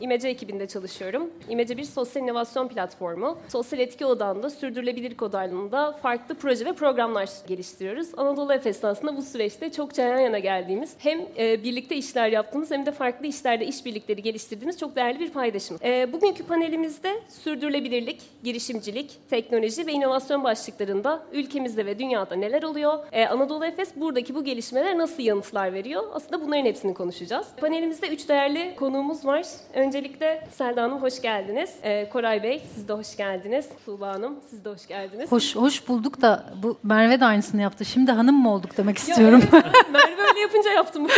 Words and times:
İmece 0.00 0.28
ekibinde 0.28 0.66
çalışıyorum. 0.66 1.30
İmece 1.48 1.76
bir 1.76 1.84
sosyal 1.84 2.24
inovasyon 2.24 2.68
platformu. 2.68 3.38
Sosyal 3.48 3.80
etki 3.80 4.06
odağında, 4.06 4.50
sürdürülebilirlik 4.50 5.22
odağında 5.22 5.92
farklı 5.92 6.34
proje 6.34 6.64
ve 6.64 6.72
programlar 6.72 7.28
geliştiriyoruz. 7.46 8.08
Anadolu 8.16 8.52
Efes 8.52 8.84
aslında 8.84 9.16
bu 9.16 9.22
süreçte 9.22 9.72
çokça 9.72 10.02
yan 10.02 10.18
yana 10.18 10.38
geldiğimiz, 10.38 10.94
hem 10.98 11.20
e, 11.38 11.64
birlikte 11.64 11.96
işler 11.96 12.28
yaptığımız 12.28 12.70
hem 12.70 12.86
de 12.86 12.92
farklı 12.92 13.26
işlerde 13.26 13.66
işbirlikleri 13.66 14.22
geliştirdiğimiz 14.22 14.78
çok 14.78 14.96
değerli 14.96 15.20
bir 15.20 15.30
paydaşımız. 15.30 15.82
E, 15.82 16.12
bugünkü 16.12 16.46
panelimizde 16.46 17.12
sürdürülebilirlik, 17.28 18.22
girişimcilik, 18.44 19.10
teknoloji 19.30 19.86
ve 19.86 19.92
inovasyon 19.92 20.44
başlıklarında 20.44 21.22
ülkemizde 21.32 21.86
ve 21.86 21.98
dünyada 21.98 22.34
neler 22.34 22.62
oluyor? 22.62 22.98
E, 23.12 23.26
Anadolu 23.26 23.64
Efes 23.64 23.96
buradaki 23.96 24.34
bu 24.34 24.44
gelişmelere 24.44 24.98
nasıl 24.98 25.22
yanıtlar 25.22 25.72
veriyor? 25.72 26.04
Aslında 26.12 26.42
bunların 26.42 26.64
hepsini 26.64 26.94
konuşacağız. 26.94 27.46
Panelimizde 27.56 28.08
üç 28.08 28.28
değerli 28.28 28.76
konuğumuz 28.76 29.26
var. 29.26 29.46
Öncelikle 29.74 30.46
Selda 30.50 30.82
Hanım 30.82 31.02
hoş 31.02 31.22
geldiniz. 31.22 31.70
Ee, 31.82 32.08
Koray 32.08 32.42
Bey 32.42 32.62
siz 32.74 32.88
de 32.88 32.92
hoş 32.92 33.16
geldiniz. 33.16 33.68
Tuğba 33.84 34.08
Hanım 34.08 34.40
siz 34.50 34.64
de 34.64 34.68
hoş 34.68 34.86
geldiniz. 34.86 35.32
Hoş 35.32 35.56
hoş 35.56 35.88
bulduk 35.88 36.20
da 36.20 36.44
bu 36.62 36.78
Merve 36.82 37.20
de 37.20 37.24
aynısını 37.24 37.62
yaptı. 37.62 37.84
Şimdi 37.84 38.12
hanım 38.12 38.34
mı 38.34 38.54
olduk 38.54 38.76
demek 38.76 38.98
istiyorum. 38.98 39.42
Ya, 39.52 39.62
evet, 39.64 39.90
Merve 39.92 40.22
öyle 40.28 40.40
yapınca 40.40 40.70
yaptım. 40.70 41.06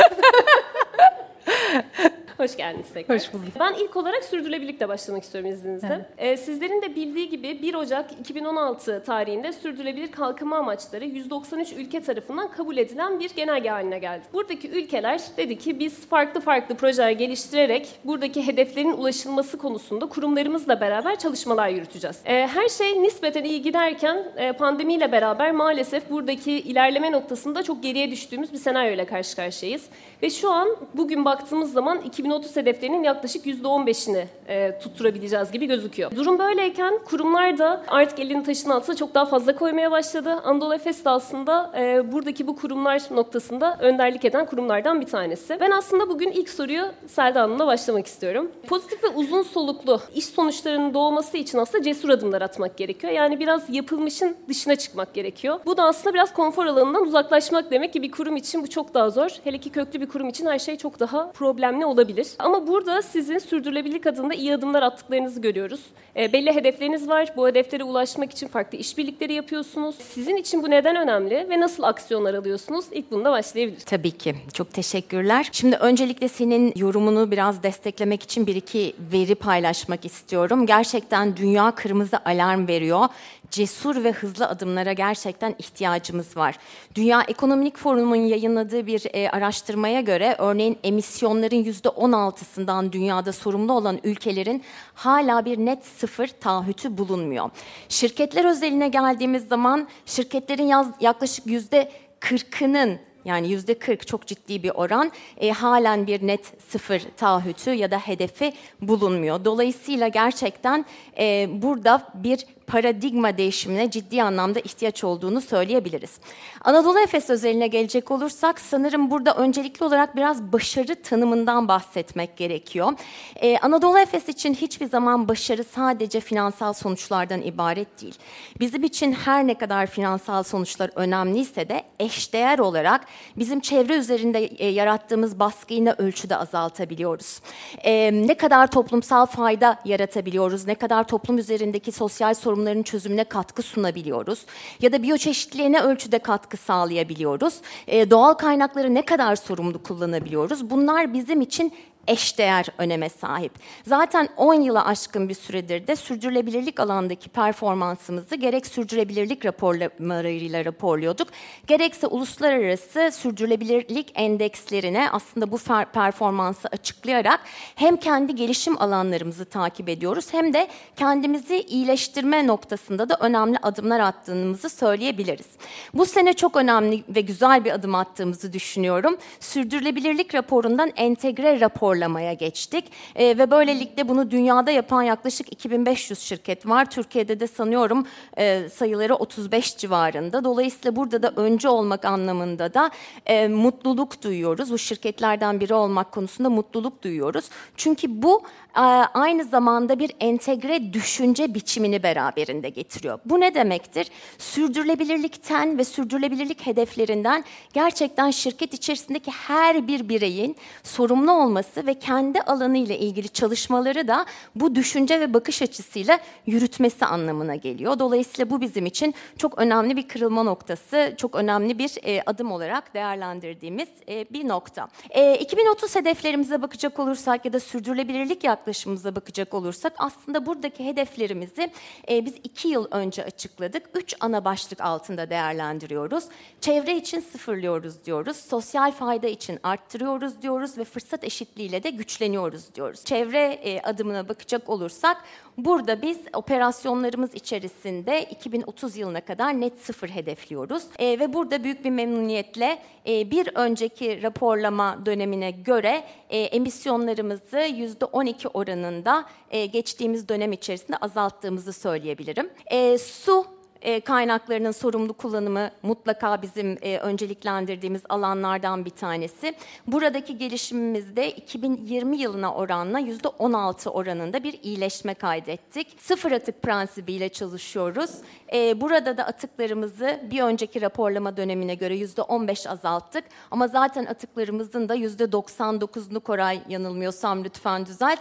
Hoş 2.36 2.56
geldiniz 2.56 2.86
tekrar. 2.94 3.16
Hoş 3.16 3.32
bulduk. 3.32 3.48
Ben 3.60 3.74
ilk 3.74 3.96
olarak 3.96 4.24
sürdürülebilirlikle 4.24 4.88
başlamak 4.88 5.22
istiyorum 5.22 5.50
izninizle. 5.50 6.06
Ee, 6.18 6.36
sizlerin 6.36 6.82
de 6.82 6.94
bildiği 6.96 7.28
gibi 7.28 7.62
1 7.62 7.74
Ocak 7.74 8.12
2016 8.20 9.02
tarihinde 9.06 9.52
sürdürülebilir 9.52 10.12
kalkınma 10.12 10.56
amaçları 10.56 11.04
193 11.04 11.72
ülke 11.72 12.02
tarafından 12.02 12.50
kabul 12.50 12.76
edilen 12.76 13.20
bir 13.20 13.30
genelge 13.30 13.68
haline 13.68 13.98
geldi. 13.98 14.22
Buradaki 14.32 14.70
ülkeler 14.70 15.20
dedi 15.36 15.58
ki 15.58 15.78
biz 15.78 16.06
farklı 16.06 16.40
farklı 16.40 16.74
projeler 16.74 17.10
geliştirerek 17.10 17.88
buradaki 18.04 18.46
hedeflerin 18.46 18.92
ulaşılması 18.92 19.58
konusunda 19.58 20.06
kurumlarımızla 20.06 20.80
beraber 20.80 21.18
çalışmalar 21.18 21.68
yürüteceğiz. 21.68 22.20
Ee, 22.24 22.46
her 22.46 22.68
şey 22.68 23.02
nispeten 23.02 23.44
iyi 23.44 23.62
giderken 23.62 24.32
e, 24.36 24.52
pandemiyle 24.52 25.12
beraber 25.12 25.52
maalesef 25.52 26.10
buradaki 26.10 26.52
ilerleme 26.52 27.12
noktasında 27.12 27.62
çok 27.62 27.82
geriye 27.82 28.10
düştüğümüz 28.10 28.52
bir 28.52 28.58
senaryo 28.58 28.94
ile 28.94 29.06
karşı 29.06 29.36
karşıyayız. 29.36 29.86
Ve 30.22 30.30
şu 30.30 30.50
an 30.50 30.68
bugün 30.94 31.24
baktığımız 31.24 31.72
zaman 31.72 32.00
2030 32.26 32.56
hedeflerinin 32.56 33.02
yaklaşık 33.02 33.46
%15'ini 33.46 34.24
e, 34.48 34.78
tutturabileceğiz 34.78 35.52
gibi 35.52 35.66
gözüküyor. 35.66 36.10
Durum 36.16 36.38
böyleyken 36.38 36.98
kurumlar 37.04 37.58
da 37.58 37.82
artık 37.88 38.18
elini 38.18 38.42
taşın 38.42 38.70
altına 38.70 38.96
çok 38.96 39.14
daha 39.14 39.26
fazla 39.26 39.56
koymaya 39.56 39.90
başladı. 39.90 40.32
Anadolu 40.44 40.74
Efes 40.74 41.04
de 41.04 41.10
aslında 41.10 41.72
e, 41.78 42.12
buradaki 42.12 42.46
bu 42.46 42.56
kurumlar 42.56 43.02
noktasında 43.10 43.76
önderlik 43.80 44.24
eden 44.24 44.46
kurumlardan 44.46 45.00
bir 45.00 45.06
tanesi. 45.06 45.56
Ben 45.60 45.70
aslında 45.70 46.08
bugün 46.08 46.30
ilk 46.30 46.48
soruyu 46.48 46.82
Selda 47.06 47.42
Hanım'la 47.42 47.66
başlamak 47.66 48.06
istiyorum. 48.06 48.50
Pozitif 48.68 49.04
ve 49.04 49.08
uzun 49.08 49.42
soluklu 49.42 50.00
iş 50.14 50.24
sonuçlarının 50.24 50.94
doğması 50.94 51.36
için 51.36 51.58
aslında 51.58 51.84
cesur 51.84 52.08
adımlar 52.08 52.42
atmak 52.42 52.76
gerekiyor. 52.76 53.12
Yani 53.12 53.40
biraz 53.40 53.74
yapılmışın 53.74 54.36
dışına 54.48 54.76
çıkmak 54.76 55.14
gerekiyor. 55.14 55.60
Bu 55.66 55.76
da 55.76 55.84
aslında 55.84 56.14
biraz 56.14 56.32
konfor 56.32 56.66
alanından 56.66 57.02
uzaklaşmak 57.02 57.70
demek 57.70 57.92
ki 57.92 58.02
bir 58.02 58.10
kurum 58.10 58.36
için 58.36 58.62
bu 58.62 58.70
çok 58.70 58.94
daha 58.94 59.10
zor. 59.10 59.30
Hele 59.44 59.58
ki 59.58 59.70
köklü 59.70 60.00
bir 60.00 60.06
kurum 60.06 60.28
için 60.28 60.46
her 60.46 60.58
şey 60.58 60.76
çok 60.76 61.00
daha 61.00 61.32
problemli 61.32 61.86
olabilir. 61.86 62.15
Ama 62.38 62.66
burada 62.66 63.02
sizin 63.02 63.38
sürdürülebilirlik 63.38 64.06
adında 64.06 64.34
iyi 64.34 64.54
adımlar 64.54 64.82
attıklarınızı 64.82 65.40
görüyoruz. 65.40 65.80
E, 66.16 66.32
belli 66.32 66.54
hedefleriniz 66.54 67.08
var. 67.08 67.32
Bu 67.36 67.48
hedeflere 67.48 67.84
ulaşmak 67.84 68.32
için 68.32 68.48
farklı 68.48 68.78
işbirlikleri 68.78 69.32
yapıyorsunuz. 69.32 69.96
Sizin 69.98 70.36
için 70.36 70.62
bu 70.62 70.70
neden 70.70 70.96
önemli 70.96 71.46
ve 71.50 71.60
nasıl 71.60 71.82
aksiyonlar 71.82 72.34
alıyorsunuz? 72.34 72.84
İlk 72.92 73.10
bunda 73.10 73.30
başlayabiliriz. 73.32 73.84
Tabii 73.84 74.10
ki. 74.10 74.34
Çok 74.52 74.72
teşekkürler. 74.72 75.48
Şimdi 75.52 75.76
öncelikle 75.76 76.28
senin 76.28 76.72
yorumunu 76.76 77.30
biraz 77.30 77.62
desteklemek 77.62 78.22
için 78.22 78.46
bir 78.46 78.56
iki 78.56 78.94
veri 79.12 79.34
paylaşmak 79.34 80.04
istiyorum. 80.04 80.66
Gerçekten 80.66 81.36
dünya 81.36 81.70
kırmızı 81.70 82.18
alarm 82.24 82.68
veriyor 82.68 83.08
cesur 83.50 84.04
ve 84.04 84.12
hızlı 84.12 84.48
adımlara 84.48 84.92
gerçekten 84.92 85.54
ihtiyacımız 85.58 86.36
var. 86.36 86.58
Dünya 86.94 87.22
Ekonomik 87.22 87.78
Forumu'nun 87.78 88.16
yayınladığı 88.16 88.86
bir 88.86 89.02
e, 89.12 89.30
araştırmaya 89.30 90.00
göre 90.00 90.36
örneğin 90.38 90.78
emisyonların 90.84 91.56
%16'sından 92.06 92.92
dünyada 92.92 93.32
sorumlu 93.32 93.72
olan 93.72 94.00
ülkelerin 94.04 94.62
hala 94.94 95.44
bir 95.44 95.58
net 95.58 95.84
sıfır 95.84 96.28
taahhütü 96.28 96.98
bulunmuyor. 96.98 97.50
Şirketler 97.88 98.44
özeline 98.44 98.88
geldiğimiz 98.88 99.48
zaman 99.48 99.88
şirketlerin 100.06 100.66
yaz, 100.66 100.86
yaklaşık 101.00 101.46
yüzde 101.46 101.92
40'ının 102.20 102.98
yani 103.24 103.48
yüzde 103.48 103.78
40 103.78 104.06
çok 104.06 104.26
ciddi 104.26 104.62
bir 104.62 104.70
oran 104.70 105.12
e, 105.36 105.50
halen 105.50 106.06
bir 106.06 106.26
net 106.26 106.52
sıfır 106.68 107.02
taahhütü 107.16 107.70
ya 107.70 107.90
da 107.90 107.98
hedefi 107.98 108.52
bulunmuyor. 108.82 109.44
Dolayısıyla 109.44 110.08
gerçekten 110.08 110.84
e, 111.18 111.48
burada 111.62 112.08
bir 112.14 112.46
paradigma 112.66 113.38
değişimine 113.38 113.90
ciddi 113.90 114.22
anlamda 114.22 114.60
ihtiyaç 114.60 115.04
olduğunu 115.04 115.40
söyleyebiliriz. 115.40 116.20
Anadolu 116.60 117.00
Efes 117.00 117.30
özeline 117.30 117.66
gelecek 117.66 118.10
olursak 118.10 118.60
sanırım 118.60 119.10
burada 119.10 119.34
öncelikli 119.34 119.84
olarak 119.84 120.16
biraz 120.16 120.52
başarı 120.52 121.02
tanımından 121.02 121.68
bahsetmek 121.68 122.36
gerekiyor. 122.36 122.92
Ee, 123.36 123.58
Anadolu 123.58 123.98
Efes 123.98 124.28
için 124.28 124.54
hiçbir 124.54 124.86
zaman 124.86 125.28
başarı 125.28 125.64
sadece 125.64 126.20
finansal 126.20 126.72
sonuçlardan 126.72 127.42
ibaret 127.42 128.02
değil. 128.02 128.14
Bizim 128.60 128.84
için 128.84 129.12
her 129.12 129.46
ne 129.46 129.54
kadar 129.58 129.86
finansal 129.86 130.42
sonuçlar 130.42 130.90
önemliyse 130.94 131.68
de 131.68 131.82
eşdeğer 132.00 132.58
olarak 132.58 133.00
bizim 133.36 133.60
çevre 133.60 133.96
üzerinde 133.96 134.44
e, 134.44 134.68
yarattığımız 134.68 135.38
baskıyı 135.38 135.84
ne 135.84 135.92
ölçüde 135.92 136.36
azaltabiliyoruz. 136.36 137.40
E, 137.84 138.10
ne 138.12 138.34
kadar 138.34 138.70
toplumsal 138.70 139.26
fayda 139.26 139.80
yaratabiliyoruz, 139.84 140.66
ne 140.66 140.74
kadar 140.74 141.08
toplum 141.08 141.38
üzerindeki 141.38 141.92
sosyal 141.92 142.34
sorunları 142.34 142.55
sorunların 142.56 142.82
çözümüne 142.82 143.24
katkı 143.24 143.62
sunabiliyoruz? 143.62 144.46
Ya 144.80 144.92
da 144.92 145.02
biyoçeşitliliğe 145.02 145.72
ne 145.72 145.80
ölçüde 145.80 146.18
katkı 146.18 146.56
sağlayabiliyoruz? 146.56 147.54
E, 147.86 148.10
doğal 148.10 148.34
kaynakları 148.34 148.94
ne 148.94 149.04
kadar 149.04 149.36
sorumlu 149.36 149.82
kullanabiliyoruz? 149.82 150.70
Bunlar 150.70 151.14
bizim 151.14 151.40
için 151.40 151.72
eşdeğer 152.06 152.66
öneme 152.78 153.08
sahip. 153.08 153.52
Zaten 153.86 154.28
10 154.36 154.54
yıla 154.54 154.86
aşkın 154.86 155.28
bir 155.28 155.34
süredir 155.34 155.86
de 155.86 155.96
sürdürülebilirlik 155.96 156.80
alandaki 156.80 157.28
performansımızı 157.28 158.34
gerek 158.34 158.66
sürdürülebilirlik 158.66 159.46
raporlarıyla 159.46 160.64
raporluyorduk, 160.64 161.28
gerekse 161.66 162.06
uluslararası 162.06 163.10
sürdürülebilirlik 163.12 164.12
endekslerine 164.14 165.10
aslında 165.10 165.50
bu 165.52 165.58
performansı 165.92 166.68
açıklayarak 166.68 167.40
hem 167.74 167.96
kendi 167.96 168.34
gelişim 168.34 168.82
alanlarımızı 168.82 169.44
takip 169.44 169.88
ediyoruz 169.88 170.32
hem 170.32 170.54
de 170.54 170.68
kendimizi 170.96 171.60
iyileştirme 171.60 172.46
noktasında 172.46 173.08
da 173.08 173.16
önemli 173.20 173.58
adımlar 173.62 174.00
attığımızı 174.00 174.68
söyleyebiliriz. 174.68 175.46
Bu 175.94 176.06
sene 176.06 176.32
çok 176.32 176.56
önemli 176.56 177.04
ve 177.08 177.20
güzel 177.20 177.64
bir 177.64 177.70
adım 177.70 177.94
attığımızı 177.94 178.52
düşünüyorum. 178.52 179.16
Sürdürülebilirlik 179.40 180.34
raporundan 180.34 180.92
entegre 180.96 181.60
rapor 181.60 181.95
raporlamaya 181.96 182.32
geçtik. 182.32 182.84
E, 183.16 183.38
ve 183.38 183.50
böylelikle 183.50 184.08
bunu 184.08 184.30
dünyada 184.30 184.70
yapan 184.70 185.02
yaklaşık 185.02 185.52
2500 185.52 186.18
şirket 186.18 186.66
var. 186.66 186.90
Türkiye'de 186.90 187.40
de 187.40 187.46
sanıyorum 187.46 188.06
e, 188.38 188.68
sayıları 188.68 189.14
35 189.14 189.76
civarında. 189.76 190.44
Dolayısıyla 190.44 190.96
burada 190.96 191.22
da 191.22 191.32
önce 191.36 191.68
olmak 191.68 192.04
anlamında 192.04 192.74
da 192.74 192.90
e, 193.26 193.48
mutluluk 193.48 194.22
duyuyoruz. 194.22 194.70
Bu 194.70 194.78
şirketlerden 194.78 195.60
biri 195.60 195.74
olmak 195.74 196.12
konusunda 196.12 196.50
mutluluk 196.50 197.02
duyuyoruz. 197.02 197.44
Çünkü 197.76 198.22
bu 198.22 198.42
e, 198.76 198.80
aynı 199.14 199.44
zamanda 199.44 199.98
bir 199.98 200.10
entegre 200.20 200.92
düşünce 200.92 201.54
biçimini 201.54 202.02
beraberinde 202.02 202.68
getiriyor. 202.68 203.18
Bu 203.24 203.40
ne 203.40 203.54
demektir? 203.54 204.08
Sürdürülebilirlikten 204.38 205.78
ve 205.78 205.84
sürdürülebilirlik 205.84 206.66
hedeflerinden 206.66 207.44
gerçekten 207.72 208.30
şirket 208.30 208.74
içerisindeki 208.74 209.30
her 209.30 209.88
bir 209.88 210.08
bireyin 210.08 210.56
sorumlu 210.82 211.32
olması 211.32 211.85
ve 211.86 211.94
kendi 211.94 212.40
alanı 212.40 212.78
ile 212.78 212.98
ilgili 212.98 213.28
çalışmaları 213.28 214.08
da 214.08 214.26
bu 214.54 214.74
düşünce 214.74 215.20
ve 215.20 215.34
bakış 215.34 215.62
açısıyla 215.62 216.18
yürütmesi 216.46 217.06
anlamına 217.06 217.54
geliyor. 217.54 217.98
Dolayısıyla 217.98 218.50
bu 218.50 218.60
bizim 218.60 218.86
için 218.86 219.14
çok 219.38 219.58
önemli 219.58 219.96
bir 219.96 220.08
kırılma 220.08 220.42
noktası, 220.42 221.14
çok 221.16 221.34
önemli 221.34 221.78
bir 221.78 221.98
e, 222.02 222.22
adım 222.26 222.52
olarak 222.52 222.94
değerlendirdiğimiz 222.94 223.88
e, 224.08 224.26
bir 224.30 224.48
nokta. 224.48 224.88
E, 225.10 225.38
2030 225.38 225.96
hedeflerimize 225.96 226.62
bakacak 226.62 226.98
olursak 226.98 227.44
ya 227.44 227.52
da 227.52 227.60
sürdürülebilirlik 227.60 228.44
yaklaşımımıza 228.44 229.16
bakacak 229.16 229.54
olursak 229.54 229.92
aslında 229.98 230.46
buradaki 230.46 230.84
hedeflerimizi 230.84 231.70
e, 232.10 232.24
biz 232.24 232.34
iki 232.44 232.68
yıl 232.68 232.86
önce 232.90 233.24
açıkladık. 233.24 233.82
Üç 233.94 234.14
ana 234.20 234.44
başlık 234.44 234.80
altında 234.80 235.30
değerlendiriyoruz. 235.30 236.24
Çevre 236.60 236.96
için 236.96 237.20
sıfırlıyoruz 237.20 238.04
diyoruz, 238.04 238.36
sosyal 238.36 238.92
fayda 238.92 239.26
için 239.26 239.58
arttırıyoruz 239.62 240.42
diyoruz 240.42 240.78
ve 240.78 240.84
fırsat 240.84 241.24
eşitliğiyle 241.24 241.75
prensibisiyle 241.76 241.82
de 241.82 241.90
güçleniyoruz 241.90 242.74
diyoruz. 242.74 243.04
Çevre 243.04 243.58
e, 243.62 243.80
adımına 243.80 244.28
bakacak 244.28 244.68
olursak 244.68 245.16
burada 245.58 246.02
biz 246.02 246.18
operasyonlarımız 246.34 247.34
içerisinde 247.34 248.22
2030 248.22 248.96
yılına 248.96 249.20
kadar 249.20 249.60
net 249.60 249.78
sıfır 249.80 250.08
hedefliyoruz. 250.08 250.82
E, 250.98 251.18
ve 251.18 251.32
burada 251.32 251.64
büyük 251.64 251.84
bir 251.84 251.90
memnuniyetle 251.90 252.78
e, 253.06 253.30
bir 253.30 253.50
önceki 253.54 254.22
raporlama 254.22 255.06
dönemine 255.06 255.50
göre 255.50 256.04
emisyonlarımızı 256.30 257.56
%12 257.56 258.48
oranında 258.48 259.24
geçtiğimiz 259.72 260.28
dönem 260.28 260.52
içerisinde 260.52 260.96
azalttığımızı 260.96 261.72
söyleyebilirim. 261.72 262.50
Su 262.98 263.55
e, 263.86 264.00
kaynaklarının 264.00 264.70
sorumlu 264.70 265.12
kullanımı 265.12 265.70
mutlaka 265.82 266.42
bizim 266.42 266.78
e, 266.82 266.98
önceliklendirdiğimiz 266.98 268.02
alanlardan 268.08 268.84
bir 268.84 268.90
tanesi. 268.90 269.54
Buradaki 269.86 270.38
gelişimimizde 270.38 271.30
2020 271.30 272.16
yılına 272.16 272.54
oranla 272.54 273.00
%16 273.00 273.88
oranında 273.88 274.42
bir 274.42 274.62
iyileşme 274.62 275.14
kaydettik. 275.14 275.96
Sıfır 275.98 276.32
atık 276.32 276.62
prensibiyle 276.62 277.28
çalışıyoruz. 277.28 278.10
E, 278.52 278.80
burada 278.80 279.16
da 279.16 279.26
atıklarımızı 279.26 280.20
bir 280.30 280.42
önceki 280.42 280.80
raporlama 280.80 281.36
dönemine 281.36 281.74
göre 281.74 281.96
%15 281.96 282.68
azalttık. 282.68 283.24
Ama 283.50 283.68
zaten 283.68 284.06
atıklarımızın 284.06 284.88
da 284.88 284.96
%99'unu 284.96 286.20
Koray 286.20 286.60
yanılmıyorsam 286.68 287.44
lütfen 287.44 287.86
düzelt. 287.86 288.20